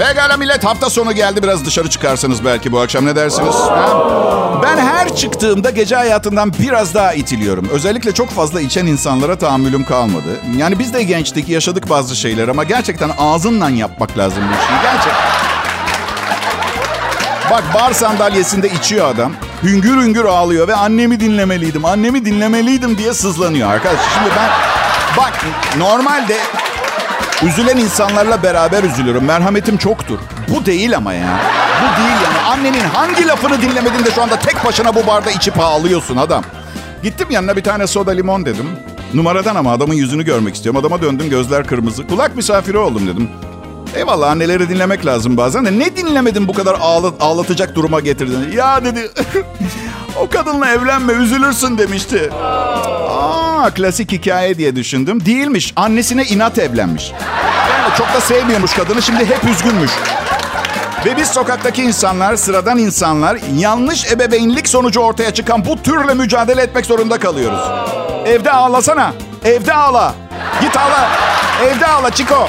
Pekala 0.00 0.36
millet 0.36 0.64
hafta 0.64 0.90
sonu 0.90 1.12
geldi. 1.12 1.42
Biraz 1.42 1.64
dışarı 1.64 1.90
çıkarsanız 1.90 2.44
belki 2.44 2.72
bu 2.72 2.80
akşam 2.80 3.06
ne 3.06 3.16
dersiniz? 3.16 3.54
Ha? 3.54 4.62
Ben 4.62 4.76
her 4.76 5.16
çıktığımda 5.16 5.70
gece 5.70 5.96
hayatından 5.96 6.52
biraz 6.58 6.94
daha 6.94 7.12
itiliyorum. 7.12 7.68
Özellikle 7.72 8.12
çok 8.14 8.30
fazla 8.30 8.60
içen 8.60 8.86
insanlara 8.86 9.38
tahammülüm 9.38 9.84
kalmadı. 9.84 10.40
Yani 10.56 10.78
biz 10.78 10.94
de 10.94 11.02
gençtik, 11.02 11.48
yaşadık 11.48 11.90
bazı 11.90 12.16
şeyler 12.16 12.48
ama 12.48 12.64
gerçekten 12.64 13.10
ağzınla 13.18 13.70
yapmak 13.70 14.18
lazım 14.18 14.42
bu 14.48 14.52
işi. 14.52 14.82
Gerçekten. 14.82 15.30
Bak 17.50 17.64
bar 17.74 17.92
sandalyesinde 17.92 18.68
içiyor 18.68 19.08
adam. 19.14 19.32
Hüngür 19.62 20.02
hüngür 20.02 20.24
ağlıyor 20.24 20.68
ve 20.68 20.74
annemi 20.74 21.20
dinlemeliydim, 21.20 21.84
annemi 21.84 22.24
dinlemeliydim 22.24 22.98
diye 22.98 23.14
sızlanıyor 23.14 23.70
arkadaş. 23.70 24.00
Şimdi 24.14 24.30
ben 24.36 24.50
bak 25.16 25.44
normalde 25.78 26.36
üzülen 27.46 27.76
insanlarla 27.76 28.42
beraber 28.42 28.82
üzülürüm. 28.84 29.24
Merhametim 29.24 29.76
çoktur. 29.76 30.18
Bu 30.48 30.66
değil 30.66 30.96
ama 30.96 31.12
ya. 31.14 31.38
Bu 31.82 31.96
değil 32.00 32.16
yani. 32.24 32.38
Annenin 32.48 32.80
hangi 32.94 33.26
lafını 33.28 33.62
dinlemedin 33.62 34.04
de 34.04 34.10
şu 34.10 34.22
anda 34.22 34.36
tek 34.36 34.64
başına 34.64 34.94
bu 34.94 35.06
barda 35.06 35.30
içip 35.30 35.58
ağlıyorsun 35.60 36.16
adam. 36.16 36.44
Gittim 37.02 37.26
yanına 37.30 37.56
bir 37.56 37.62
tane 37.62 37.86
soda 37.86 38.10
limon 38.10 38.46
dedim. 38.46 38.66
Numaradan 39.14 39.56
ama 39.56 39.72
adamın 39.72 39.94
yüzünü 39.94 40.24
görmek 40.24 40.54
istiyorum. 40.54 40.80
Adama 40.80 41.02
döndüm 41.02 41.30
gözler 41.30 41.66
kırmızı. 41.66 42.06
Kulak 42.06 42.36
misafiri 42.36 42.78
oldum 42.78 43.06
dedim. 43.06 43.28
Eyvallah 43.96 44.30
anneleri 44.30 44.68
dinlemek 44.68 45.06
lazım 45.06 45.36
bazen 45.36 45.66
de. 45.66 45.78
Ne 45.78 45.96
dinlemedin 45.96 46.48
bu 46.48 46.52
kadar 46.52 46.74
ağla- 46.80 47.12
ağlatacak 47.20 47.74
duruma 47.74 48.00
getirdin? 48.00 48.52
Ya 48.56 48.84
dedi 48.84 49.10
o 50.16 50.28
kadınla 50.28 50.70
evlenme 50.70 51.12
üzülürsün 51.12 51.78
demişti. 51.78 52.30
Aa 53.10 53.70
klasik 53.70 54.12
hikaye 54.12 54.58
diye 54.58 54.76
düşündüm. 54.76 55.26
Değilmiş. 55.26 55.72
Annesine 55.76 56.24
inat 56.24 56.58
evlenmiş. 56.58 57.12
Yani 57.70 57.94
çok 57.98 58.14
da 58.14 58.20
sevmiyormuş 58.20 58.72
kadını. 58.72 59.02
Şimdi 59.02 59.24
hep 59.24 59.44
üzgünmüş. 59.44 59.90
Ve 61.06 61.16
biz 61.16 61.28
sokaktaki 61.28 61.82
insanlar, 61.82 62.36
sıradan 62.36 62.78
insanlar 62.78 63.38
yanlış 63.56 64.12
ebeveynlik 64.12 64.68
sonucu 64.68 65.00
ortaya 65.00 65.34
çıkan 65.34 65.64
bu 65.64 65.82
türle 65.82 66.14
mücadele 66.14 66.62
etmek 66.62 66.86
zorunda 66.86 67.18
kalıyoruz. 67.18 67.60
Evde 68.26 68.52
ağlasana. 68.52 69.12
Evde 69.44 69.74
ağla. 69.74 70.14
Git 70.60 70.76
ağla. 70.76 71.08
Evde 71.64 71.86
ağla 71.86 72.10
Çiko. 72.10 72.48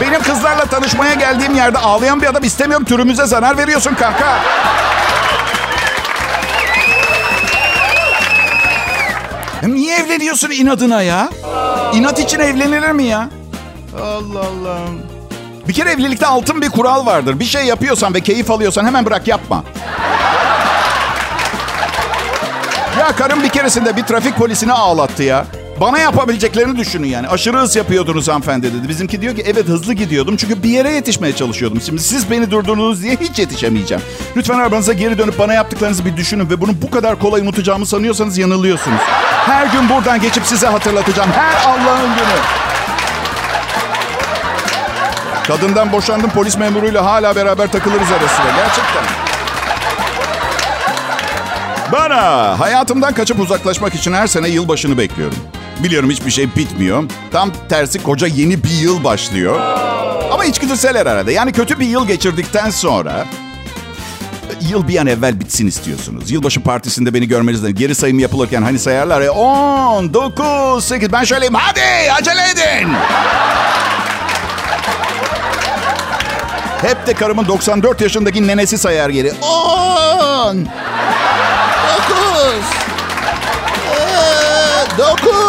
Benim 0.00 0.22
kızlarla 0.22 0.64
tanışmaya 0.64 1.14
geldiğim 1.14 1.54
yerde 1.54 1.78
ağlayan 1.78 2.22
bir 2.22 2.26
adam 2.26 2.44
istemiyorum. 2.44 2.86
Türümüze 2.86 3.26
zarar 3.26 3.58
veriyorsun 3.58 3.94
kanka. 3.94 4.38
Evleniyorsun 10.00 10.50
inadına 10.50 11.02
ya? 11.02 11.28
İnat 11.94 12.18
için 12.18 12.40
evlenilir 12.40 12.90
mi 12.90 13.04
ya? 13.04 13.28
Allah 14.02 14.40
Allah. 14.40 14.78
Bir 15.68 15.72
kere 15.72 15.90
evlilikte 15.90 16.26
altın 16.26 16.62
bir 16.62 16.70
kural 16.70 17.06
vardır. 17.06 17.40
Bir 17.40 17.44
şey 17.44 17.64
yapıyorsan 17.64 18.14
ve 18.14 18.20
keyif 18.20 18.50
alıyorsan 18.50 18.84
hemen 18.84 19.06
bırak 19.06 19.28
yapma. 19.28 19.64
Ya 22.98 23.12
karım 23.16 23.42
bir 23.42 23.48
keresinde 23.48 23.96
bir 23.96 24.02
trafik 24.02 24.36
polisini 24.36 24.72
ağlattı 24.72 25.22
ya. 25.22 25.46
Bana 25.80 25.98
yapabileceklerini 25.98 26.76
düşünün 26.76 27.08
yani. 27.08 27.28
Aşırı 27.28 27.58
hız 27.58 27.76
yapıyordunuz 27.76 28.28
hanımefendi 28.28 28.74
dedi. 28.74 28.88
Bizimki 28.88 29.22
diyor 29.22 29.36
ki 29.36 29.42
evet 29.46 29.68
hızlı 29.68 29.94
gidiyordum 29.94 30.36
çünkü 30.36 30.62
bir 30.62 30.68
yere 30.68 30.90
yetişmeye 30.92 31.36
çalışıyordum. 31.36 31.80
Şimdi 31.80 32.02
siz 32.02 32.30
beni 32.30 32.50
durdurdunuz 32.50 33.02
diye 33.02 33.16
hiç 33.16 33.38
yetişemeyeceğim. 33.38 34.02
Lütfen 34.36 34.58
arabanıza 34.58 34.92
geri 34.92 35.18
dönüp 35.18 35.38
bana 35.38 35.54
yaptıklarınızı 35.54 36.04
bir 36.04 36.16
düşünün 36.16 36.50
ve 36.50 36.60
bunu 36.60 36.82
bu 36.82 36.90
kadar 36.90 37.18
kolay 37.18 37.40
unutacağımı 37.40 37.86
sanıyorsanız 37.86 38.38
yanılıyorsunuz. 38.38 39.00
Her 39.46 39.66
gün 39.66 39.88
buradan 39.88 40.20
geçip 40.20 40.46
size 40.46 40.66
hatırlatacağım. 40.66 41.30
Her 41.30 41.70
Allah'ın 41.70 42.08
günü. 42.14 42.40
Kadından 45.46 45.92
boşandım 45.92 46.30
polis 46.30 46.58
memuruyla 46.58 47.04
hala 47.04 47.36
beraber 47.36 47.72
takılırız 47.72 48.12
ara 48.12 48.28
sıra. 48.28 48.56
Gerçekten. 48.56 49.02
Bana 51.92 52.60
hayatımdan 52.60 53.14
kaçıp 53.14 53.40
uzaklaşmak 53.40 53.94
için 53.94 54.12
her 54.12 54.26
sene 54.26 54.48
yılbaşını 54.48 54.98
bekliyorum. 54.98 55.38
Biliyorum 55.84 56.10
hiçbir 56.10 56.30
şey 56.30 56.56
bitmiyor. 56.56 57.04
Tam 57.32 57.50
tersi 57.68 58.02
koca 58.02 58.26
yeni 58.26 58.64
bir 58.64 58.70
yıl 58.70 59.04
başlıyor. 59.04 59.60
Ama 60.32 60.44
içgüdüsel 60.44 60.96
herhalde. 60.96 61.32
Yani 61.32 61.52
kötü 61.52 61.78
bir 61.78 61.86
yıl 61.86 62.06
geçirdikten 62.06 62.70
sonra 62.70 63.26
yıl 64.70 64.88
bir 64.88 64.98
an 64.98 65.06
evvel 65.06 65.40
bitsin 65.40 65.66
istiyorsunuz. 65.66 66.30
Yılbaşı 66.30 66.62
partisinde 66.62 67.14
beni 67.14 67.28
görmenizden 67.28 67.74
geri 67.74 67.94
sayım 67.94 68.18
yapılırken 68.18 68.62
hani 68.62 68.78
sayarlar 68.78 69.20
ya 69.20 69.32
10, 69.32 70.14
9, 70.14 70.84
8 70.84 71.12
ben 71.12 71.24
şöyleyim 71.24 71.54
hadi 71.54 72.12
acele 72.12 72.40
edin. 72.50 72.92
Hep 76.82 77.06
de 77.06 77.14
karımın 77.14 77.48
94 77.48 78.00
yaşındaki 78.00 78.46
nenesi 78.46 78.78
sayar 78.78 79.10
geri. 79.10 79.32
10 79.32 80.56
9 80.56 80.66
9 84.98 85.32
ah, 85.34 85.39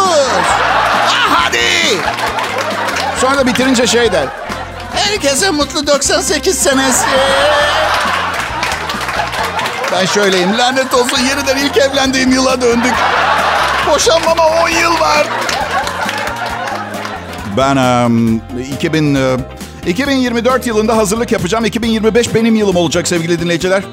Sonra 3.22 3.38
da 3.38 3.48
bitirince 3.48 3.88
şey 3.88 4.12
der. 4.12 4.28
Herkese 4.94 5.50
mutlu 5.50 5.88
98 5.88 6.58
senesi. 6.58 7.06
Ben 9.92 10.06
şöyleyim. 10.06 10.58
Lanet 10.58 10.94
olsun 10.94 11.20
yeniden 11.20 11.58
ilk 11.58 11.78
evlendiğim 11.78 12.32
yıla 12.32 12.62
döndük. 12.62 12.94
Boşanmama 13.90 14.48
10 14.48 14.70
yıl 14.70 15.00
var. 15.00 15.28
Ben 17.58 17.76
um, 17.78 18.42
2000, 18.76 19.16
e, 19.16 19.38
2024 19.88 20.68
yılında 20.68 20.98
hazırlık 20.98 21.32
yapacağım. 21.32 21.66
2025 21.66 22.36
benim 22.36 22.56
yılım 22.56 22.76
olacak 22.76 23.08
sevgili 23.08 23.40
dinleyiciler. 23.40 23.84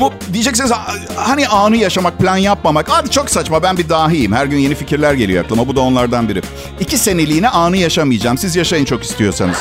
Bu 0.00 0.12
diyeceksiniz 0.32 0.72
hani 1.16 1.48
anı 1.48 1.76
yaşamak, 1.76 2.18
plan 2.18 2.36
yapmamak. 2.36 2.90
Abi 2.90 3.10
çok 3.10 3.30
saçma 3.30 3.62
ben 3.62 3.78
bir 3.78 3.88
dahiyim. 3.88 4.32
Her 4.32 4.46
gün 4.46 4.58
yeni 4.58 4.74
fikirler 4.74 5.14
geliyor 5.14 5.44
aklıma. 5.44 5.68
Bu 5.68 5.76
da 5.76 5.80
onlardan 5.80 6.28
biri. 6.28 6.42
İki 6.80 6.98
seneliğine 6.98 7.48
anı 7.48 7.76
yaşamayacağım. 7.76 8.38
Siz 8.38 8.56
yaşayın 8.56 8.84
çok 8.84 9.02
istiyorsanız. 9.02 9.56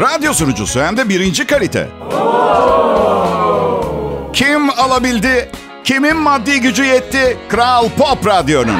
Radyo 0.00 0.32
sunucusu 0.32 0.80
hem 0.80 0.96
de 0.96 1.08
birinci 1.08 1.46
kalite. 1.46 1.88
Kim 4.32 4.70
alabildi? 4.70 5.50
Kimin 5.84 6.16
maddi 6.16 6.60
gücü 6.60 6.84
yetti? 6.84 7.36
Kral 7.48 7.88
Pop 7.98 8.26
Radyo'nun. 8.26 8.78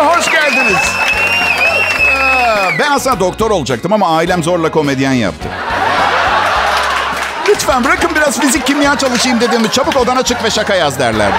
Hoş 0.00 0.30
geldiniz. 0.30 0.78
Aa, 2.18 2.78
ben 2.78 2.90
aslında 2.90 3.20
doktor 3.20 3.50
olacaktım 3.50 3.92
ama 3.92 4.16
ailem 4.16 4.42
zorla 4.42 4.70
komedyen 4.70 5.12
yaptı. 5.12 5.48
Lütfen 7.48 7.84
bırakın 7.84 8.10
biraz 8.14 8.40
fizik 8.40 8.66
kimya 8.66 8.98
çalışayım 8.98 9.40
dediğimi 9.40 9.70
çabuk 9.70 9.96
odana 9.96 10.22
çık 10.22 10.44
ve 10.44 10.50
şaka 10.50 10.74
yaz 10.74 10.98
derlerdi. 10.98 11.36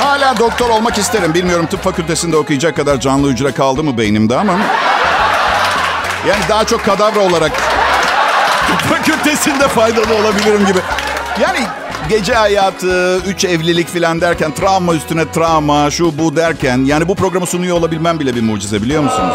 Hala 0.00 0.38
doktor 0.38 0.70
olmak 0.70 0.98
isterim. 0.98 1.34
Bilmiyorum 1.34 1.66
tıp 1.66 1.84
fakültesinde 1.84 2.36
okuyacak 2.36 2.76
kadar 2.76 3.00
canlı 3.00 3.30
hücre 3.30 3.52
kaldı 3.52 3.84
mı 3.84 3.98
beynimde 3.98 4.36
ama... 4.36 4.52
Yani 6.28 6.40
daha 6.48 6.64
çok 6.64 6.84
kadavra 6.84 7.20
olarak 7.20 7.52
tıp 8.66 8.96
fakültesinde 8.96 9.68
faydalı 9.68 10.14
olabilirim 10.14 10.66
gibi. 10.66 10.78
Yani 11.40 11.58
gece 12.08 12.34
hayatı, 12.34 13.18
üç 13.26 13.44
evlilik 13.44 13.88
filan 13.88 14.20
derken 14.20 14.54
travma 14.54 14.94
üstüne 14.94 15.32
travma, 15.32 15.90
şu 15.90 16.18
bu 16.18 16.36
derken... 16.36 16.84
Yani 16.84 17.08
bu 17.08 17.14
programı 17.14 17.46
sunuyor 17.46 17.76
olabilmem 17.76 18.20
bile 18.20 18.34
bir 18.34 18.40
mucize 18.40 18.82
biliyor 18.82 19.02
musunuz? 19.02 19.34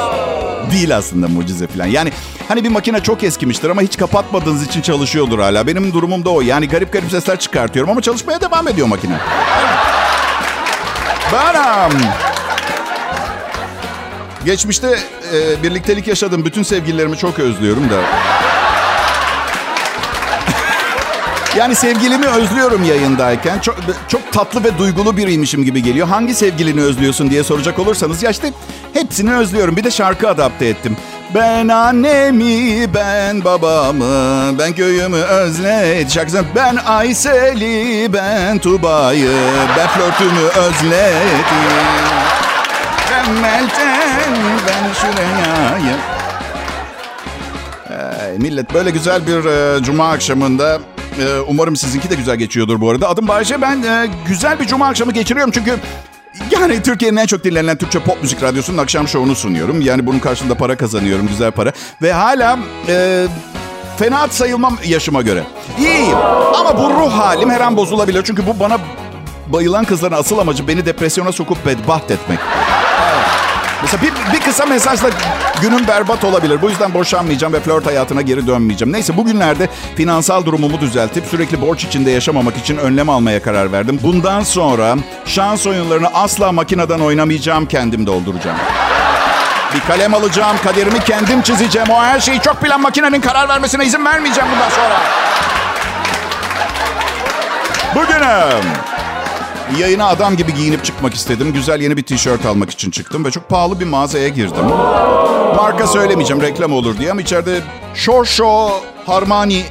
Değil 0.71 0.97
aslında 0.97 1.27
mucize 1.27 1.67
filan. 1.67 1.85
Yani 1.85 2.11
hani 2.47 2.63
bir 2.63 2.69
makine 2.69 3.03
çok 3.03 3.23
eskimiştir 3.23 3.69
ama 3.69 3.81
hiç 3.81 3.97
kapatmadığınız 3.97 4.63
için 4.63 4.81
çalışıyordur 4.81 5.39
hala. 5.39 5.67
Benim 5.67 5.93
durumum 5.93 6.25
da 6.25 6.29
o. 6.29 6.41
Yani 6.41 6.67
garip 6.67 6.93
garip 6.93 7.11
sesler 7.11 7.39
çıkartıyorum 7.39 7.91
ama 7.91 8.01
çalışmaya 8.01 8.41
devam 8.41 8.67
ediyor 8.67 8.87
makine. 8.87 9.15
Benim. 11.33 12.01
Geçmişte 14.45 14.99
e, 15.33 15.63
birliktelik 15.63 16.07
yaşadığım 16.07 16.45
bütün 16.45 16.63
sevgililerimi 16.63 17.17
çok 17.17 17.39
özlüyorum 17.39 17.89
da. 17.89 18.01
Yani 21.57 21.75
sevgilimi 21.75 22.27
özlüyorum 22.27 22.83
yayındayken. 22.83 23.59
Çok, 23.59 23.77
çok 24.07 24.31
tatlı 24.31 24.63
ve 24.63 24.77
duygulu 24.77 25.17
biriymişim 25.17 25.63
gibi 25.63 25.83
geliyor. 25.83 26.07
Hangi 26.07 26.35
sevgilini 26.35 26.81
özlüyorsun 26.81 27.29
diye 27.29 27.43
soracak 27.43 27.79
olursanız 27.79 28.23
ya 28.23 28.29
işte 28.31 28.51
hepsini 28.93 29.35
özlüyorum. 29.35 29.77
Bir 29.77 29.83
de 29.83 29.91
şarkı 29.91 30.29
adapte 30.29 30.65
ettim. 30.65 30.97
Ben 31.35 31.67
annemi, 31.67 32.93
ben 32.93 33.43
babamı, 33.43 34.59
ben 34.59 34.73
köyümü 34.73 35.17
özledim. 35.17 36.09
Şarkısını 36.09 36.43
ben 36.55 36.75
Aysel'i, 36.75 38.13
ben 38.13 38.59
Tuba'yı, 38.59 39.31
ben 39.77 39.87
flörtümü 39.87 40.41
özledim. 40.41 41.51
Ben 43.11 43.31
Meltem, 43.33 44.35
ben 44.67 44.93
Şureya'yı. 44.93 45.95
Ee, 47.89 48.37
millet 48.37 48.73
böyle 48.73 48.89
güzel 48.89 49.27
bir 49.27 49.45
e, 49.45 49.83
cuma 49.83 50.11
akşamında 50.11 50.79
umarım 51.47 51.75
sizinki 51.75 52.09
de 52.09 52.15
güzel 52.15 52.35
geçiyordur 52.35 52.81
bu 52.81 52.89
arada. 52.89 53.09
Adım 53.09 53.27
Bayce. 53.27 53.61
Ben 53.61 53.83
e, 53.83 54.09
güzel 54.27 54.59
bir 54.59 54.67
cuma 54.67 54.87
akşamı 54.87 55.11
geçiriyorum 55.11 55.51
çünkü 55.51 55.75
yani 56.51 56.83
Türkiye'nin 56.83 57.17
en 57.17 57.25
çok 57.25 57.43
dinlenen 57.43 57.77
Türkçe 57.77 57.99
pop 57.99 58.21
müzik 58.21 58.43
radyosunun 58.43 58.77
akşam 58.77 59.07
şovunu 59.07 59.35
sunuyorum. 59.35 59.81
Yani 59.81 60.07
bunun 60.07 60.19
karşılığında 60.19 60.55
para 60.55 60.77
kazanıyorum, 60.77 61.27
güzel 61.27 61.51
para. 61.51 61.71
Ve 62.01 62.13
hala 62.13 62.59
e, 62.87 63.27
fena 63.97 64.27
sayılmam 64.27 64.77
yaşıma 64.85 65.21
göre. 65.21 65.43
İyiyim 65.79 66.17
ama 66.55 66.77
bu 66.77 66.89
ruh 66.89 67.11
halim 67.11 67.49
her 67.49 67.61
an 67.61 67.77
bozulabilir. 67.77 68.23
Çünkü 68.23 68.47
bu 68.47 68.59
bana 68.59 68.77
bayılan 69.47 69.85
kızların 69.85 70.15
asıl 70.15 70.37
amacı 70.37 70.67
beni 70.67 70.85
depresyona 70.85 71.31
sokup 71.31 71.65
bedbaht 71.65 72.11
etmek. 72.11 72.39
Mesela 73.81 74.03
bir, 74.03 74.33
bir 74.33 74.39
kısa 74.39 74.65
mesajla 74.65 75.09
günüm 75.61 75.87
berbat 75.87 76.23
olabilir. 76.23 76.61
Bu 76.61 76.69
yüzden 76.69 76.93
boşanmayacağım 76.93 77.53
ve 77.53 77.59
flört 77.59 77.85
hayatına 77.85 78.21
geri 78.21 78.47
dönmeyeceğim. 78.47 78.93
Neyse 78.93 79.17
bugünlerde 79.17 79.69
finansal 79.95 80.45
durumumu 80.45 80.81
düzeltip 80.81 81.25
sürekli 81.25 81.61
borç 81.61 81.83
içinde 81.83 82.11
yaşamamak 82.11 82.57
için 82.57 82.77
önlem 82.77 83.09
almaya 83.09 83.41
karar 83.41 83.71
verdim. 83.71 83.99
Bundan 84.03 84.43
sonra 84.43 84.95
şans 85.25 85.67
oyunlarını 85.67 86.07
asla 86.13 86.51
makineden 86.51 86.99
oynamayacağım, 86.99 87.65
kendim 87.65 88.07
dolduracağım. 88.07 88.57
Bir 89.75 89.79
kalem 89.79 90.13
alacağım, 90.13 90.57
kaderimi 90.63 90.99
kendim 90.99 91.41
çizeceğim. 91.41 91.89
O 91.89 92.03
her 92.03 92.19
şeyi 92.19 92.41
çok 92.41 92.63
bilen 92.63 92.81
makinenin 92.81 93.21
karar 93.21 93.49
vermesine 93.49 93.85
izin 93.85 94.05
vermeyeceğim 94.05 94.49
bundan 94.53 94.69
sonra. 94.69 95.01
Bugünüm 97.95 98.90
Yayına 99.79 100.07
adam 100.07 100.37
gibi 100.37 100.53
giyinip 100.53 100.85
çıkmak 100.85 101.13
istedim. 101.13 101.53
Güzel 101.53 101.81
yeni 101.81 101.97
bir 101.97 102.03
tişört 102.03 102.45
almak 102.45 102.69
için 102.71 102.91
çıktım 102.91 103.25
ve 103.25 103.31
çok 103.31 103.49
pahalı 103.49 103.79
bir 103.79 103.85
mağazaya 103.85 104.27
girdim. 104.27 104.65
Marka 105.55 105.87
söylemeyeceğim 105.87 106.41
reklam 106.43 106.73
olur 106.73 106.97
diye 106.97 107.11
ama 107.11 107.21
içeride 107.21 107.59
Shosho, 107.95 108.71
Harmani 109.05 109.63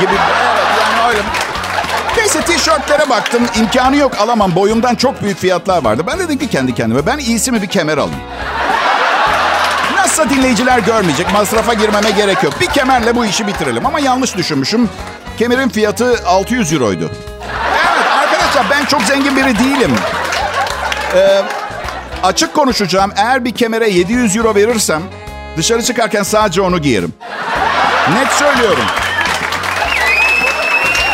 gibi 0.00 0.12
evet 0.12 0.78
yani 0.80 1.08
öyle. 1.08 1.22
Neyse 2.16 2.40
tişörtlere 2.40 3.10
baktım. 3.10 3.42
imkanı 3.60 3.96
yok 3.96 4.12
alamam. 4.20 4.54
Boyumdan 4.54 4.94
çok 4.94 5.22
büyük 5.22 5.38
fiyatlar 5.38 5.84
vardı. 5.84 6.02
Ben 6.06 6.18
dedim 6.18 6.38
ki 6.38 6.48
kendi 6.48 6.74
kendime 6.74 7.06
ben 7.06 7.18
iyisi 7.18 7.52
mi 7.52 7.62
bir 7.62 7.66
kemer 7.66 7.98
alayım. 7.98 8.20
Nasılsa 9.96 10.30
dinleyiciler 10.30 10.78
görmeyecek. 10.78 11.32
Masrafa 11.32 11.74
girmeme 11.74 12.10
gerek 12.10 12.42
yok. 12.42 12.52
Bir 12.60 12.66
kemerle 12.66 13.16
bu 13.16 13.24
işi 13.26 13.46
bitirelim. 13.46 13.86
Ama 13.86 14.00
yanlış 14.00 14.36
düşünmüşüm. 14.36 14.88
Kemerin 15.38 15.68
fiyatı 15.68 16.20
600 16.26 16.72
euroydu. 16.72 17.10
Arkadaşlar 18.56 18.80
ben 18.80 18.86
çok 18.86 19.02
zengin 19.02 19.36
biri 19.36 19.58
değilim. 19.58 19.94
Ee, 21.14 21.42
açık 22.22 22.54
konuşacağım. 22.54 23.12
Eğer 23.16 23.44
bir 23.44 23.54
kemere 23.54 23.88
700 23.90 24.36
euro 24.36 24.54
verirsem 24.54 25.02
dışarı 25.56 25.82
çıkarken 25.82 26.22
sadece 26.22 26.60
onu 26.60 26.82
giyerim. 26.82 27.14
Net 28.14 28.32
söylüyorum. 28.32 28.84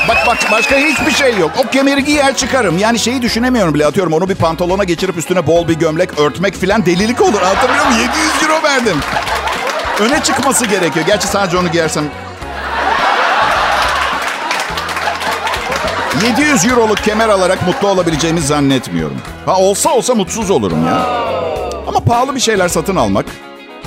Bak 0.08 0.16
bak 0.26 0.38
başka 0.52 0.76
hiçbir 0.76 1.10
şey 1.10 1.38
yok. 1.38 1.50
O 1.58 1.70
kemeri 1.70 2.04
giyer 2.04 2.36
çıkarım. 2.36 2.78
Yani 2.78 2.98
şeyi 2.98 3.22
düşünemiyorum 3.22 3.74
bile 3.74 3.86
atıyorum. 3.86 4.12
Onu 4.12 4.28
bir 4.28 4.34
pantolona 4.34 4.84
geçirip 4.84 5.16
üstüne 5.16 5.46
bol 5.46 5.68
bir 5.68 5.74
gömlek 5.74 6.18
örtmek 6.18 6.54
filan 6.54 6.86
delilik 6.86 7.20
olur. 7.20 7.42
Anlatabiliyor 7.42 7.86
muyum? 7.86 8.00
700 8.00 8.42
euro 8.42 8.62
verdim. 8.62 8.96
Öne 10.00 10.22
çıkması 10.22 10.66
gerekiyor. 10.66 11.06
Gerçi 11.06 11.26
sadece 11.26 11.56
onu 11.56 11.70
giyersem 11.70 12.04
700 16.26 16.64
euroluk 16.64 16.98
kemer 16.98 17.28
alarak 17.28 17.66
mutlu 17.66 17.88
olabileceğimi 17.88 18.40
zannetmiyorum. 18.40 19.16
Ha 19.46 19.56
olsa 19.56 19.94
olsa 19.94 20.14
mutsuz 20.14 20.50
olurum 20.50 20.86
ya. 20.86 21.06
Ama 21.88 22.00
pahalı 22.00 22.34
bir 22.34 22.40
şeyler 22.40 22.68
satın 22.68 22.96
almak 22.96 23.26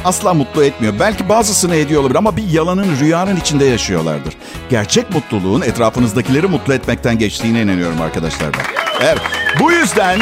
asla 0.05 0.33
mutlu 0.33 0.63
etmiyor. 0.63 0.93
Belki 0.99 1.29
bazısını 1.29 1.75
ediyor 1.75 2.01
olabilir 2.01 2.17
ama 2.17 2.37
bir 2.37 2.49
yalanın, 2.49 2.99
rüyanın 2.99 3.35
içinde 3.35 3.65
yaşıyorlardır. 3.65 4.33
Gerçek 4.69 5.13
mutluluğun 5.13 5.61
etrafınızdakileri 5.61 6.47
mutlu 6.47 6.73
etmekten 6.73 7.17
geçtiğine 7.17 7.61
inanıyorum 7.61 8.01
arkadaşlar 8.01 8.49
ben. 8.53 9.05
Evet. 9.05 9.21
Bu 9.59 9.71
yüzden 9.71 10.19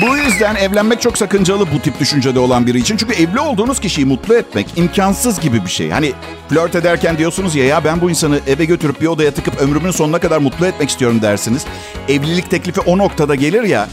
bu 0.00 0.16
yüzden 0.16 0.54
evlenmek 0.54 1.00
çok 1.00 1.18
sakıncalı 1.18 1.72
bu 1.72 1.80
tip 1.80 2.00
düşüncede 2.00 2.38
olan 2.38 2.66
biri 2.66 2.78
için. 2.78 2.96
Çünkü 2.96 3.14
evli 3.14 3.40
olduğunuz 3.40 3.80
kişiyi 3.80 4.06
mutlu 4.06 4.34
etmek 4.34 4.66
imkansız 4.76 5.40
gibi 5.40 5.64
bir 5.64 5.70
şey. 5.70 5.90
Hani 5.90 6.12
flört 6.48 6.74
ederken 6.74 7.18
diyorsunuz 7.18 7.54
ya 7.54 7.64
ya 7.64 7.84
ben 7.84 8.00
bu 8.00 8.10
insanı 8.10 8.40
eve 8.46 8.64
götürüp 8.64 9.00
bir 9.00 9.06
odaya 9.06 9.30
tıkıp 9.30 9.60
ömrümün 9.60 9.90
sonuna 9.90 10.18
kadar 10.18 10.38
mutlu 10.38 10.66
etmek 10.66 10.90
istiyorum 10.90 11.22
dersiniz. 11.22 11.64
Evlilik 12.08 12.50
teklifi 12.50 12.80
o 12.80 12.98
noktada 12.98 13.34
gelir 13.34 13.62
ya. 13.62 13.88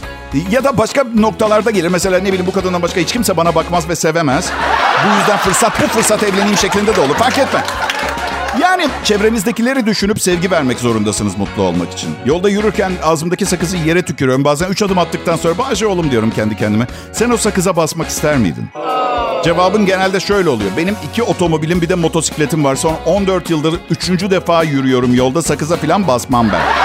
Ya 0.50 0.64
da 0.64 0.78
başka 0.78 1.04
noktalarda 1.04 1.70
gelir. 1.70 1.88
Mesela 1.88 2.18
ne 2.18 2.28
bileyim 2.28 2.46
bu 2.46 2.52
kadından 2.52 2.82
başka 2.82 3.00
hiç 3.00 3.12
kimse 3.12 3.36
bana 3.36 3.54
bakmaz 3.54 3.88
ve 3.88 3.96
sevemez. 3.96 4.50
Bu 5.04 5.18
yüzden 5.18 5.36
fırsat 5.36 5.82
bu 5.82 5.86
fırsat 5.86 6.22
evleneyim 6.22 6.56
şeklinde 6.58 6.96
de 6.96 7.00
olur. 7.00 7.14
Fark 7.14 7.38
etme. 7.38 7.64
Yani 8.58 8.88
çevrenizdekileri 9.04 9.86
düşünüp 9.86 10.20
sevgi 10.20 10.50
vermek 10.50 10.78
zorundasınız 10.78 11.38
mutlu 11.38 11.62
olmak 11.62 11.92
için. 11.92 12.10
Yolda 12.26 12.48
yürürken 12.48 12.92
ağzımdaki 13.02 13.46
sakızı 13.46 13.76
yere 13.76 14.02
tükürüyorum. 14.02 14.44
Bazen 14.44 14.68
3 14.68 14.82
adım 14.82 14.98
attıktan 14.98 15.36
sonra 15.36 15.58
Bahçe 15.58 15.86
oğlum 15.86 16.10
diyorum 16.10 16.30
kendi 16.30 16.56
kendime. 16.56 16.86
Sen 17.12 17.30
o 17.30 17.36
sakıza 17.36 17.76
basmak 17.76 18.08
ister 18.08 18.38
miydin? 18.38 18.68
Cevabın 19.44 19.86
genelde 19.86 20.20
şöyle 20.20 20.48
oluyor. 20.48 20.70
Benim 20.76 20.96
iki 21.10 21.22
otomobilim 21.22 21.82
bir 21.82 21.88
de 21.88 21.94
motosikletim 21.94 22.64
var. 22.64 22.76
Son 22.76 22.96
14 23.06 23.50
yıldır 23.50 23.80
üçüncü 23.90 24.30
defa 24.30 24.62
yürüyorum 24.62 25.14
yolda. 25.14 25.42
Sakıza 25.42 25.76
falan 25.76 26.06
basmam 26.08 26.48
ben. 26.52 26.79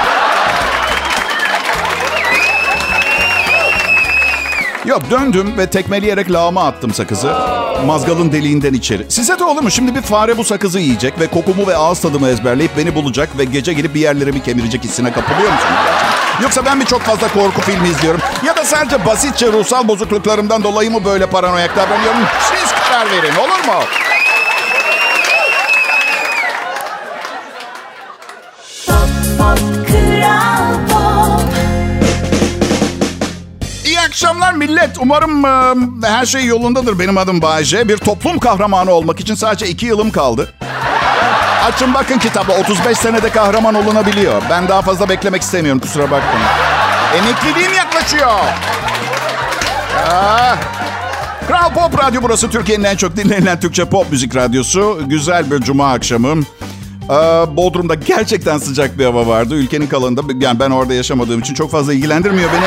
Yok 4.86 5.02
döndüm 5.12 5.58
ve 5.58 5.70
tekmeleyerek 5.70 6.32
lağıma 6.32 6.68
attım 6.68 6.94
sakızı. 6.94 7.34
Mazgalın 7.86 8.32
deliğinden 8.32 8.74
içeri. 8.74 9.06
Size 9.10 9.40
de 9.40 9.44
olur 9.44 9.62
mu? 9.62 9.72
Şimdi 9.72 9.96
bir 9.96 10.02
fare 10.02 10.38
bu 10.38 10.44
sakızı 10.44 10.80
yiyecek 10.80 11.20
ve 11.20 11.28
kokumu 11.28 11.68
ve 11.68 11.78
ağız 11.78 12.00
tadımı 12.02 12.30
ezberleyip 12.30 12.78
beni 12.78 12.96
bulacak 12.96 13.38
ve 13.38 13.44
gece 13.46 13.74
gelip 13.74 13.96
bir 13.96 14.00
yerlerimi 14.00 14.44
kemirecek 14.44 14.84
hissine 14.84 15.12
kapılıyor 15.12 15.52
musunuz? 15.54 15.80
Yoksa 16.44 16.66
ben 16.66 16.78
mi 16.78 16.86
çok 16.86 17.02
fazla 17.02 17.28
korku 17.28 17.62
filmi 17.62 17.90
izliyorum? 17.90 18.22
Ya 18.46 18.58
da 18.58 18.66
sadece 18.66 19.06
basitçe 19.06 19.52
ruhsal 19.52 19.88
bozukluklarımdan 19.88 20.64
dolayı 20.64 20.92
mı 20.92 21.06
böyle 21.06 21.26
paranoyak 21.26 21.76
davranıyorum? 21.76 22.20
Siz 22.42 22.72
karar 22.72 23.12
verin 23.12 23.36
olur 23.36 23.66
mu? 23.68 23.84
Pop 28.88 29.10
Pop 29.38 29.75
akşamlar 34.16 34.54
millet. 34.54 34.98
Umarım 35.00 35.46
e, 35.46 36.08
her 36.08 36.26
şey 36.26 36.46
yolundadır. 36.46 37.00
Benim 37.00 37.18
adım 37.18 37.42
Bayece. 37.42 37.90
Bir 37.90 37.98
toplum 37.98 38.40
kahramanı 38.40 38.92
olmak 38.92 39.20
için 39.20 39.36
sadece 39.36 39.68
iki 39.68 39.86
yılım 39.86 40.12
kaldı. 40.12 40.54
Açın 41.66 41.94
bakın 41.94 42.20
kitabı. 42.20 42.52
35 42.52 42.98
senede 42.98 43.30
kahraman 43.30 43.76
olunabiliyor. 43.76 44.42
Ben 44.50 44.68
daha 44.68 44.82
fazla 44.82 45.10
beklemek 45.10 45.42
istemiyorum 45.42 45.82
kusura 45.82 46.04
bakmayın. 46.04 46.48
Emekliliğim 47.18 47.74
yaklaşıyor. 47.74 48.32
Ah. 50.10 50.58
Kral 51.48 51.74
Pop 51.74 52.04
Radyo 52.04 52.22
burası. 52.22 52.50
Türkiye'nin 52.50 52.84
en 52.84 52.96
çok 52.96 53.16
dinlenen 53.16 53.60
Türkçe 53.60 53.86
pop 53.86 54.12
müzik 54.12 54.36
radyosu. 54.36 55.00
Güzel 55.06 55.52
bir 55.52 55.60
cuma 55.60 55.94
akşamı. 55.94 56.44
Ee, 57.10 57.14
Bodrum'da 57.58 57.96
gerçekten 57.96 58.58
sıcak 58.58 59.00
bir 59.00 59.06
hava 59.06 59.28
vardı. 59.28 59.56
Ülkenin 59.56 59.88
kalanında 59.88 60.22
yani 60.40 60.60
ben 60.60 60.72
orada 60.72 60.94
yaşamadığım 60.94 61.40
için 61.40 61.54
çok 61.54 61.72
fazla 61.72 61.94
ilgilendirmiyor 61.94 62.50
beni. 62.54 62.66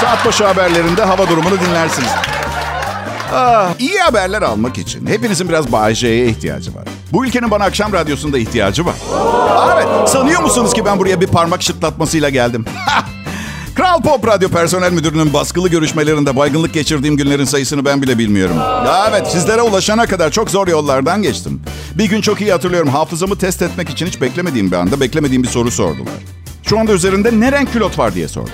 Saat 0.00 0.26
başı 0.26 0.46
haberlerinde 0.46 1.04
hava 1.04 1.28
durumunu 1.28 1.60
dinlersiniz. 1.60 2.08
Ah, 3.34 3.70
iyi 3.78 3.98
haberler 3.98 4.42
almak 4.42 4.78
için 4.78 5.06
hepinizin 5.06 5.48
biraz 5.48 5.72
Bayece'ye 5.72 6.26
ihtiyacı 6.26 6.74
var. 6.74 6.84
Bu 7.12 7.26
ülkenin 7.26 7.50
bana 7.50 7.64
akşam 7.64 7.92
radyosunda 7.92 8.38
ihtiyacı 8.38 8.86
var. 8.86 8.94
Evet, 9.74 10.08
sanıyor 10.08 10.42
musunuz 10.42 10.72
ki 10.74 10.84
ben 10.84 10.98
buraya 10.98 11.20
bir 11.20 11.26
parmak 11.26 11.62
şıklatmasıyla 11.62 12.28
geldim? 12.28 12.64
Kral 13.80 14.02
Pop 14.02 14.26
Radyo 14.26 14.48
Personel 14.48 14.92
Müdürü'nün 14.92 15.32
baskılı 15.32 15.68
görüşmelerinde 15.68 16.36
baygınlık 16.36 16.74
geçirdiğim 16.74 17.16
günlerin 17.16 17.44
sayısını 17.44 17.84
ben 17.84 18.02
bile 18.02 18.18
bilmiyorum. 18.18 18.56
Ya 18.86 19.06
evet, 19.10 19.26
sizlere 19.26 19.62
ulaşana 19.62 20.06
kadar 20.06 20.30
çok 20.30 20.50
zor 20.50 20.68
yollardan 20.68 21.22
geçtim. 21.22 21.62
Bir 21.94 22.04
gün 22.04 22.20
çok 22.20 22.40
iyi 22.40 22.52
hatırlıyorum. 22.52 22.88
Hafızamı 22.88 23.38
test 23.38 23.62
etmek 23.62 23.90
için 23.90 24.06
hiç 24.06 24.20
beklemediğim 24.20 24.70
bir 24.70 24.76
anda 24.76 25.00
beklemediğim 25.00 25.42
bir 25.42 25.48
soru 25.48 25.70
sordular. 25.70 26.14
Şu 26.62 26.78
anda 26.78 26.92
üzerinde 26.92 27.40
ne 27.40 27.52
renk 27.52 27.72
külot 27.72 27.98
var 27.98 28.14
diye 28.14 28.28
sordu. 28.28 28.50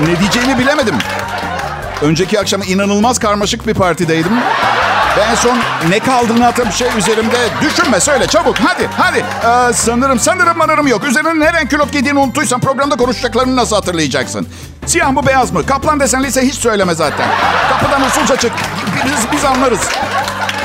Ne 0.00 0.20
diyeceğimi 0.20 0.58
bilemedim. 0.58 0.94
Önceki 2.02 2.40
akşam 2.40 2.62
inanılmaz 2.62 3.18
karmaşık 3.18 3.66
bir 3.66 3.74
partideydim. 3.74 4.32
Ve 5.16 5.20
en 5.20 5.34
son 5.34 5.58
ne 5.88 5.98
kaldığını 5.98 6.44
hatırlam 6.44 6.72
şey 6.72 6.88
üzerimde. 6.98 7.36
Düşünme 7.62 8.00
söyle 8.00 8.26
çabuk 8.26 8.56
hadi 8.60 8.88
hadi. 8.96 9.18
Ee, 9.18 9.72
sanırım 9.72 10.18
sanırım 10.20 10.58
manırım 10.58 10.86
yok. 10.86 11.04
Üzerine 11.04 11.40
ne 11.40 11.52
renk 11.52 11.70
külot 11.70 11.92
giydiğini 11.92 12.18
unuttuysan 12.18 12.60
programda 12.60 12.96
konuşacaklarını 12.96 13.56
nasıl 13.56 13.76
hatırlayacaksın? 13.76 14.48
Siyah 14.86 15.10
mı 15.10 15.26
beyaz 15.26 15.52
mı? 15.52 15.66
Kaplan 15.66 16.00
desenliyse 16.00 16.42
hiç 16.42 16.54
söyleme 16.54 16.94
zaten. 16.94 17.28
Kapıdan 17.70 18.02
usulca 18.02 18.36
çık. 18.36 18.52
Biz, 19.04 19.32
biz 19.32 19.44
anlarız. 19.44 19.80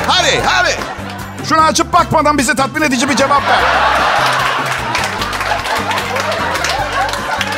Hadi 0.06 0.40
hadi. 0.46 0.76
Şunu 1.48 1.60
açıp 1.60 1.92
bakmadan 1.92 2.38
bize 2.38 2.54
tatmin 2.54 2.82
edici 2.82 3.08
bir 3.08 3.16
cevap 3.16 3.42
ver. 3.48 3.58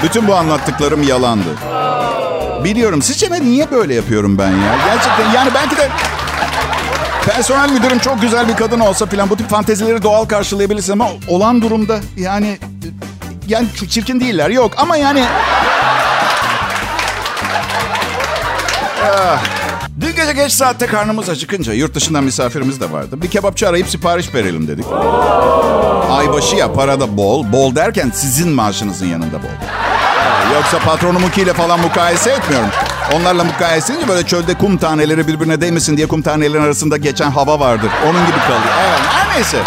Bütün 0.03 0.29
bu 0.29 0.35
anlattıklarım 0.35 1.03
yalandı. 1.03 1.49
Biliyorum. 2.65 3.03
Sizce 3.03 3.31
ben 3.31 3.45
niye 3.45 3.71
böyle 3.71 3.95
yapıyorum 3.95 4.39
ben 4.39 4.49
ya? 4.51 4.75
Gerçekten 4.87 5.31
yani 5.31 5.51
belki 5.55 5.77
de 5.77 5.89
personel 7.27 7.71
müdürüm 7.71 7.99
çok 7.99 8.23
güzel 8.23 8.49
bir 8.49 8.57
kadın 8.57 8.81
olsa 8.81 9.07
filan 9.07 9.31
bu 9.31 9.37
tip 9.37 9.49
fantezileri 9.51 10.03
doğal 10.03 10.25
karşılayabilirsin 10.25 10.93
ama 10.93 11.09
olan 11.29 11.63
durumda 11.63 11.99
yani 12.17 12.59
yani 13.49 13.67
çirkin 13.91 14.21
değiller 14.21 14.51
yok 14.51 14.73
ama 14.77 14.97
yani 14.97 15.25
Ah. 19.07 19.43
Dün 20.01 20.17
gece 20.17 20.33
geç 20.33 20.53
saatte 20.53 20.87
karnımız 20.87 21.29
acıkınca 21.29 21.73
yurt 21.73 21.95
dışından 21.95 22.25
misafirimiz 22.25 22.81
de 22.81 22.93
vardı. 22.93 23.23
Bir 23.23 23.31
kebapçı 23.31 23.69
arayıp 23.69 23.89
sipariş 23.89 24.35
verelim 24.35 24.69
dedik. 24.69 24.85
Aybaşı 26.11 26.57
ya 26.57 26.73
parada 26.73 27.17
bol. 27.17 27.53
Bol 27.53 27.75
derken 27.75 28.13
sizin 28.15 28.49
maaşınızın 28.49 29.07
yanında 29.07 29.43
bol. 29.43 29.49
Yoksa 30.55 30.79
patronumunkiyle 30.79 31.53
falan 31.53 31.81
mukayese 31.81 32.31
etmiyorum. 32.31 32.69
Onlarla 33.13 33.45
mukayese 33.45 33.93
edince 33.93 34.09
böyle 34.09 34.27
çölde 34.27 34.55
kum 34.55 34.77
taneleri 34.77 35.27
birbirine 35.29 35.61
değmesin 35.61 35.97
diye 35.97 36.07
kum 36.07 36.23
tanelerin 36.23 36.63
arasında 36.63 36.97
geçen 36.97 37.31
hava 37.31 37.61
vardır. 37.61 37.91
Onun 38.05 38.27
gibi 38.27 38.39
kalıyor. 38.39 38.75
Evet, 38.89 39.01
her 39.13 39.37
neyse. 39.37 39.59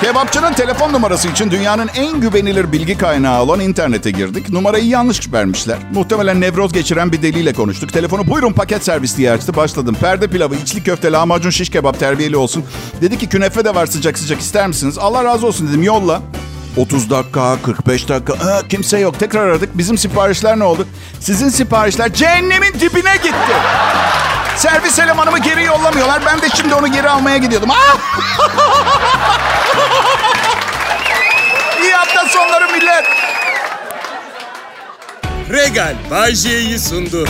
Kebapçının 0.00 0.52
telefon 0.52 0.92
numarası 0.92 1.28
için 1.28 1.50
dünyanın 1.50 1.88
en 1.96 2.20
güvenilir 2.20 2.72
bilgi 2.72 2.98
kaynağı 2.98 3.42
olan 3.42 3.60
internete 3.60 4.10
girdik. 4.10 4.48
Numarayı 4.52 4.84
yanlış 4.86 5.32
vermişler. 5.32 5.78
Muhtemelen 5.94 6.40
nevroz 6.40 6.72
geçiren 6.72 7.12
bir 7.12 7.22
deliyle 7.22 7.52
konuştuk. 7.52 7.92
Telefonu 7.92 8.30
buyurun 8.30 8.52
paket 8.52 8.84
servis 8.84 9.16
diye 9.16 9.30
açtı. 9.32 9.56
Başladım. 9.56 9.96
Perde 10.00 10.26
pilavı, 10.28 10.54
içli 10.54 10.82
köfte, 10.82 11.12
lahmacun, 11.12 11.50
şiş 11.50 11.70
kebap 11.70 12.00
terbiyeli 12.00 12.36
olsun. 12.36 12.64
Dedi 13.00 13.18
ki 13.18 13.28
künefe 13.28 13.64
de 13.64 13.74
var 13.74 13.86
sıcak 13.86 14.18
sıcak 14.18 14.40
ister 14.40 14.66
misiniz? 14.66 14.98
Allah 14.98 15.24
razı 15.24 15.46
olsun 15.46 15.68
dedim 15.68 15.82
yolla. 15.82 16.22
30 16.76 17.10
dakika, 17.10 17.56
45 17.64 18.08
dakika. 18.08 18.32
Aa, 18.32 18.68
kimse 18.68 18.98
yok. 18.98 19.18
Tekrar 19.18 19.46
aradık. 19.46 19.78
Bizim 19.78 19.98
siparişler 19.98 20.58
ne 20.58 20.64
oldu? 20.64 20.86
Sizin 21.20 21.48
siparişler 21.48 22.12
cehennemin 22.12 22.72
dibine 22.80 23.16
gitti. 23.16 23.52
Servis 24.56 24.98
elemanımı 24.98 25.38
geri 25.38 25.64
yollamıyorlar. 25.64 26.22
Ben 26.26 26.42
de 26.42 26.48
şimdi 26.56 26.74
onu 26.74 26.92
geri 26.92 27.10
almaya 27.10 27.36
gidiyordum. 27.36 27.70
Ah! 27.70 27.98
İyi 31.82 31.92
hafta 31.92 32.28
sonları 32.28 32.72
millet. 32.72 33.04
Regal 35.50 35.94
Bay 36.10 36.34
sundu. 36.78 37.28